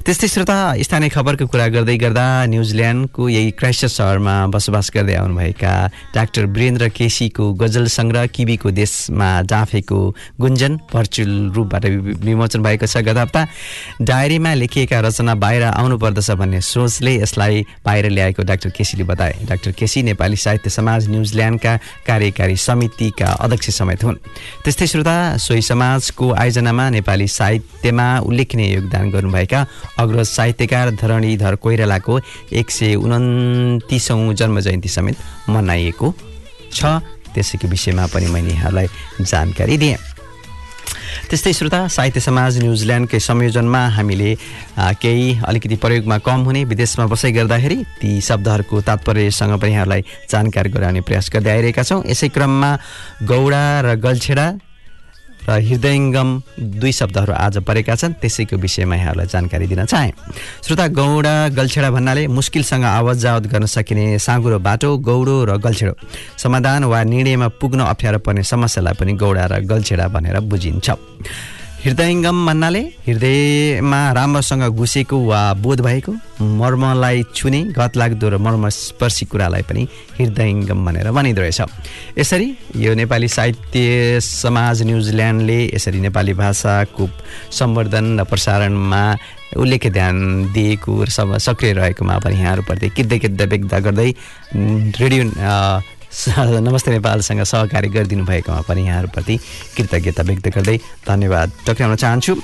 त्यस्तै 0.00 0.28
श्रोता 0.32 0.56
स्थानीय 0.80 1.08
खबरको 1.12 1.44
कुरा 1.52 1.66
गर्दै 1.76 1.96
गर्दा 2.00 2.24
न्युजिल्यान्डको 2.48 3.22
यही 3.28 3.50
क्राइस्ट 3.52 3.84
सहरमा 3.92 4.34
बसोबास 4.48 4.88
गर्दै 4.96 5.14
आउनुभएका 5.20 5.72
डाक्टर 6.16 6.46
वीरेन्द्र 6.48 6.88
केसीको 6.88 7.44
गजल 7.60 7.84
सङ्ग्रह 7.92 8.26
किबीको 8.32 8.70
देशमा 8.72 9.28
जाफेको 9.44 9.98
गुन्जन 10.40 10.72
भर्चुअल 10.92 11.32
रूपबाट 11.52 11.84
विमोचन 12.24 12.62
भएको 12.64 12.86
छ। 12.86 13.04
गत 13.04 13.18
हप्ता 13.20 13.42
डायरीमा 14.00 14.54
लेखिएका 14.56 15.00
रचना 15.04 15.34
बाहिर 15.36 15.62
आउनुपर्दछ 15.68 16.30
भन्ने 16.40 16.60
सोचले 16.64 17.12
यसलाई 17.20 17.60
बाहिर 17.84 18.08
ल्याएको 18.08 18.42
डाक्टर 18.48 18.70
केसीले 18.72 19.04
बताए। 19.04 19.36
डाक्टर 19.52 19.76
केसी 19.76 20.02
नेपाली 20.08 20.36
साहित्य 20.40 20.70
समाज 20.80 21.08
न्युजिल्यान्डका 21.12 21.76
कार्यकारी 22.08 22.56
समितिका 22.56 23.28
अध्यक्ष 23.36 23.68
समेत 23.76 24.04
हुन्। 24.04 24.16
त्यस्तै 24.64 24.86
श्रोता 24.86 25.16
सोही 25.36 25.62
समाजको 25.62 26.32
आयोजनामा 26.40 26.88
नेपाली 26.96 27.28
साहित्यमा 27.28 28.08
उल्लेखनीय 28.24 28.74
योगदान 28.74 29.10
गर्नुभएका 29.12 29.60
अग्रज 30.00 30.26
साहित्यकार 30.28 30.90
धरणीधर 30.96 31.54
कोइरालाको 31.62 32.18
एक 32.52 32.70
सय 32.70 32.94
उन्तिसौँ 32.96 34.34
जन्म 34.34 34.60
जयन्ती 34.60 34.88
समेत 34.88 35.16
मनाइएको 35.48 36.14
छ। 36.72 36.84
त्यसैको 37.30 37.68
विषयमा 37.68 38.06
पनि 38.10 38.26
मैले 38.26 38.50
यहाँलाई 38.50 38.86
जानकारी 39.22 39.76
दिएँ। 39.78 39.98
त्यस्तै 41.30 41.52
श्रोता 41.52 41.86
साहित्य 41.86 42.20
समाज 42.20 42.58
न्युजिल्यान्डकै 42.58 43.18
संयोजनमा 43.20 43.82
हामीले 43.94 44.30
केही 44.98 45.38
अलिकति 45.46 45.76
प्रयोगमा 45.78 46.18
कम 46.26 46.40
हुने 46.42 46.64
विदेशमा 46.66 47.06
बसाइ 47.06 47.32
गर्दाखेरि 47.32 47.78
ती 48.00 48.10
शब्दहरूको 48.20 48.80
तात्पर्यसँग 48.82 49.54
पनि 49.62 49.70
यहाँहरूलाई 49.70 50.02
जानकारी 50.26 50.70
गराउने 50.74 51.00
प्रयास 51.06 51.30
गर्दै 51.30 51.50
आइरहेका 51.50 51.82
छौँ। 51.82 52.02
यसै 52.10 52.28
क्रममा 52.34 52.70
गौडा 53.30 53.64
र 53.86 53.94
गल्छेडा 54.02 54.46
र 55.50 55.58
हृदयङ्गम 55.58 56.28
दुई 56.78 56.92
शब्दहरू 56.92 57.32
आज 57.34 57.58
परेका 57.66 57.94
छन् 57.98 58.14
त्यसैको 58.22 58.56
विषयमा 58.56 58.94
यहाँहरूलाई 58.94 59.26
जानकारी 59.26 59.66
दिन 59.66 59.84
चाहे। 59.84 60.10
श्रोता 60.62 60.86
गौडा 60.94 61.34
गल्छेडा 61.58 61.90
भन्नाले 61.90 62.26
मुस्किलसँग 62.30 62.84
आवत 62.86 63.16
जावत 63.18 63.44
गर्न 63.50 63.66
सकिने 63.66 64.18
साँगुरो 64.18 64.58
बाटो 64.62 64.90
गौडो 65.02 65.36
र 65.44 65.58
गल्छेडो। 65.58 65.94
समाधान 66.38 66.84
वा 66.84 67.02
निर्णयमा 67.02 67.48
पुग्न 67.58 67.80
अप्ठ्यारो 67.82 68.18
पर्ने 68.22 68.42
समस्यालाई 68.46 68.94
पनि 68.94 69.12
गौडा 69.18 69.44
र 69.50 69.60
गल्छेडा 69.66 70.06
भनेर 70.14 70.38
बुझिन्छ। 70.46 70.88
हृदयङ्गम 71.80 72.38
भन्नाले 72.46 72.80
हृदयमा 73.08 74.00
राम्रोसँग 74.12 74.62
घुसेको 74.68 75.16
वा 75.16 75.40
बोध 75.64 75.80
भएको 75.80 76.12
मर्मलाई 76.60 77.22
छुने 77.32 77.60
घतलाग्दो 77.72 78.28
र 78.28 78.36
मर्मस्पर्शी 78.36 79.24
कुरालाई 79.32 79.62
पनि 79.64 79.82
हृदयङ्गम 80.20 80.78
भनेर 80.86 81.08
भनिँदो 81.08 81.40
रहेछ। 81.40 81.60
यसरी 82.20 82.48
यो 82.84 82.92
नेपाली 83.00 83.28
साहित्य 83.28 84.20
समाज 84.20 84.82
न्युजिल्यान्डले 84.88 85.58
यसरी 85.74 86.00
नेपाली 86.04 86.32
भाषाको 86.36 87.08
सम्वर्धन 87.48 88.20
र 88.20 88.24
प्रसारणमा 88.28 89.02
उल्लेख्य 89.56 89.90
ध्यान 89.90 90.16
दिएको 90.52 90.92
र 91.04 91.08
सक्रिय 91.08 91.72
रहेकोमा 91.80 92.18
पनि 92.20 92.36
यहाँहरूप्रति 92.40 92.88
कृतज्ञता 92.92 93.44
व्यक्त 93.48 93.74
गर्दै 93.88 94.10
उम्, 94.52 94.92
रेडियो 95.00 95.22
नमस्ते 96.10 96.90
नेपालसँग 96.90 97.42
सहकारी 97.46 97.88
गरिदिनु 97.88 98.24
भएकोमा 98.26 98.60
पनि 98.66 98.82
यहाँहरूप्रति 98.82 99.36
कृतज्ञता 99.76 100.22
व्यक्त 100.26 100.48
गर्दै 100.50 100.76
धन्यवाद। 101.06 101.52
टक्राउन 101.66 101.94
चाहन्छु। 101.96 102.34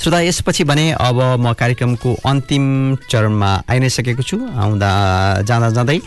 श्रोता 0.00 0.20
यसपछि 0.20 0.64
भने 0.64 0.90
अब 0.96 1.20
म 1.44 1.52
कार्यक्रमको 1.52 2.14
अन्तिम 2.24 2.64
चरणमा 3.04 3.50
आइ 3.68 3.78
नै 3.78 3.88
सकेको 3.92 4.22
छु। 4.24 4.36
आउँदा 4.48 4.90
जाँदा 5.44 5.70
जाँदै 5.76 6.00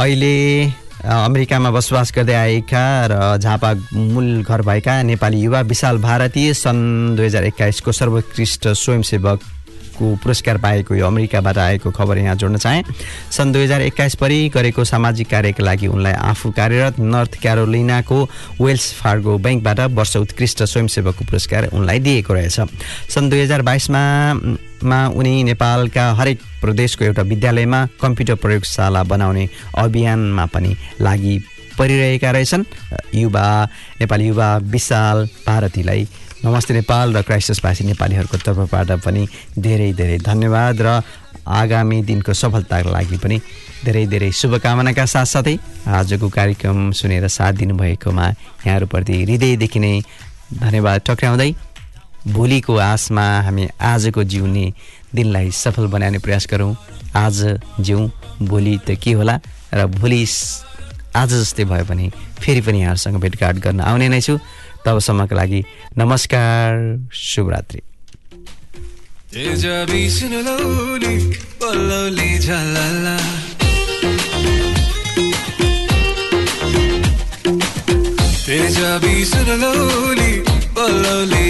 अहिले 0.00 0.64
अमेरिकामा 1.04 1.70
बसोबास 1.76 2.12
गर्दै 2.16 2.34
आएका 2.34 2.84
र 3.12 3.36
झापा 3.36 3.70
मूल 3.92 4.42
घर 4.42 4.62
भएका 4.64 5.02
नेपाली 5.12 5.40
युवा 5.44 5.60
विशाल 5.68 5.98
भारतीय 6.00 6.54
सन् 6.56 7.16
दुई 7.16 7.26
हजार 7.26 7.44
एक्काइसको 7.52 7.92
सर्वोत्कृष्ट 7.92 8.68
स्वयंसेवक 8.80 9.40
को 10.00 10.14
पुरस्कार 10.16 10.58
पाएको 10.58 10.94
यो 10.94 11.06
अमेरिकाबाट 11.06 11.58
आएको 11.58 11.90
खबर 11.92 12.18
यहाँ 12.18 12.34
जोड्न 12.34 12.56
चाहे। 12.56 12.82
सन् 13.30 13.52
दुई 13.52 13.64
हजार 13.64 13.82
एक्काइस 13.82 14.14
परि 14.16 14.48
गरेको 14.54 14.84
सामाजिक 14.84 15.28
कार्यका 15.30 15.64
लागि 15.64 15.86
उनलाई 15.86 16.12
आफू 16.12 16.50
कार्यरत 16.50 16.98
नर्थ 17.00 17.40
क्यारोलिनाको 17.42 18.18
वेल्स 18.60 18.92
फार्गो 18.96 19.38
ब्याङ्कबाट 19.38 19.80
वर्ष 19.92 20.16
उत्कृष्ट 20.16 20.62
स्वयंसेवकको 20.64 21.24
पुरस्कार 21.24 21.68
उनलाई 21.72 21.98
दिएको 22.00 22.34
रहेछ। 22.34 22.60
सन् 23.12 23.30
दुई 23.30 23.40
हजार 23.42 23.62
बाइसमा 23.62 24.02
मा 24.80 24.98
उनी 25.12 25.42
नेपालका 25.44 26.04
हरेक 26.16 26.40
प्रदेशको 26.60 27.04
एउटा 27.04 27.22
विद्यालयमा 27.22 27.86
कम्प्युटर 28.00 28.34
प्रयोगशाला 28.40 29.02
बनाउने 29.04 29.48
अभियानमा 29.78 30.46
पनि 30.46 30.76
लागि 31.00 31.38
परिरहेका 31.78 32.30
रहेछन्। 32.30 32.64
युवा 33.14 33.46
नेपाली 34.00 34.26
युवा 34.26 34.56
विशाल 34.72 35.18
भारतीलाई 35.46 36.06
नमस्ते 36.40 36.74
नेपाल 36.74 37.12
र 37.16 37.20
क्राइस्टसवासी 37.22 37.84
नेपालीहरूको 37.84 38.36
तर्फबाट 38.40 38.90
पनि 39.04 39.26
धेरै 39.60 39.92
धेरै 39.92 40.16
धन्यवाद 40.24 40.80
र 40.80 40.88
आगामी 41.44 41.98
दिनको 42.08 42.32
सफलताको 42.32 42.90
लागि 42.90 43.16
पनि 43.20 43.36
धेरै 43.84 44.04
धेरै 44.08 44.30
शुभकामनाका 44.32 45.04
साथसाथै 45.04 45.54
आजको 45.84 46.28
कार्यक्रम 46.32 46.78
सुनेर 46.96 47.26
साथ 47.28 47.52
दिनुभएकोमा 47.60 48.26
यहाँहरूप्रति 48.64 49.14
हृदयदेखि 49.22 49.80
नै 49.84 49.92
धन्यवाद 50.64 51.00
टक्राउँदै 51.08 51.50
भोलिको 52.32 52.76
आशमा 52.88 53.26
हामी 53.44 53.68
आजको 53.92 54.24
जिउने 54.24 54.64
दिनलाई 55.12 55.50
सफल 55.52 55.86
बनाउने 55.92 56.18
प्रयास 56.24 56.46
गरौँ। 56.50 56.72
आज 57.16 57.36
जिउँ 57.84 58.10
भोलि 58.48 58.78
त 58.88 58.96
के 58.96 59.12
होला 59.12 59.36
र 59.76 59.86
भोलि 59.92 60.24
आज 61.20 61.30
जस्तै 61.34 61.64
भयो 61.68 61.84
भने 61.84 62.08
फेरि 62.40 62.60
पनि 62.64 62.80
यहाँहरूसँग 62.80 63.20
भेटघाट 63.20 63.56
गर्न 63.60 63.80
आउने 63.84 64.08
नै 64.08 64.20
छु। 64.22 64.38
तबसम्मको 64.86 65.34
लागि 65.36 65.60
नमस्कार 65.98 66.70
शुभरात्रि। 67.12 67.80
तेजा 69.30 69.76
बिसन 69.90 70.32
लौली 70.46 71.16
पल्लौली 71.60 72.38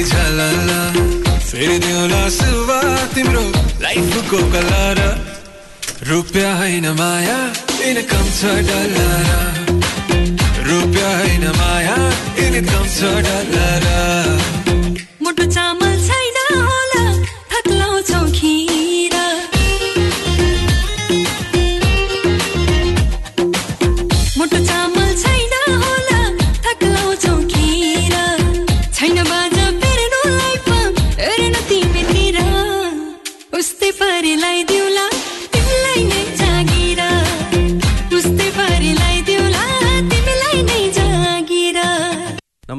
झलला। 0.05 0.81
फेरि 1.51 1.79
देउला 1.79 2.29
कलर। 4.53 4.99
रुपियाँ 6.07 6.69
इनकम 6.69 8.25
छ 8.39 9.60
रुपियाँ 10.71 11.13
होइन 11.19 11.45
माया 11.59 11.97
इनकम 12.47 12.85
छ 12.97 12.99
डलर 13.27 13.87
मुटु 15.23 15.45
चामल 15.55 15.95
छैन 16.09 16.39
होला 16.69 17.05
थक्लाउँछौ 17.53 18.23
खिर। 18.39 18.60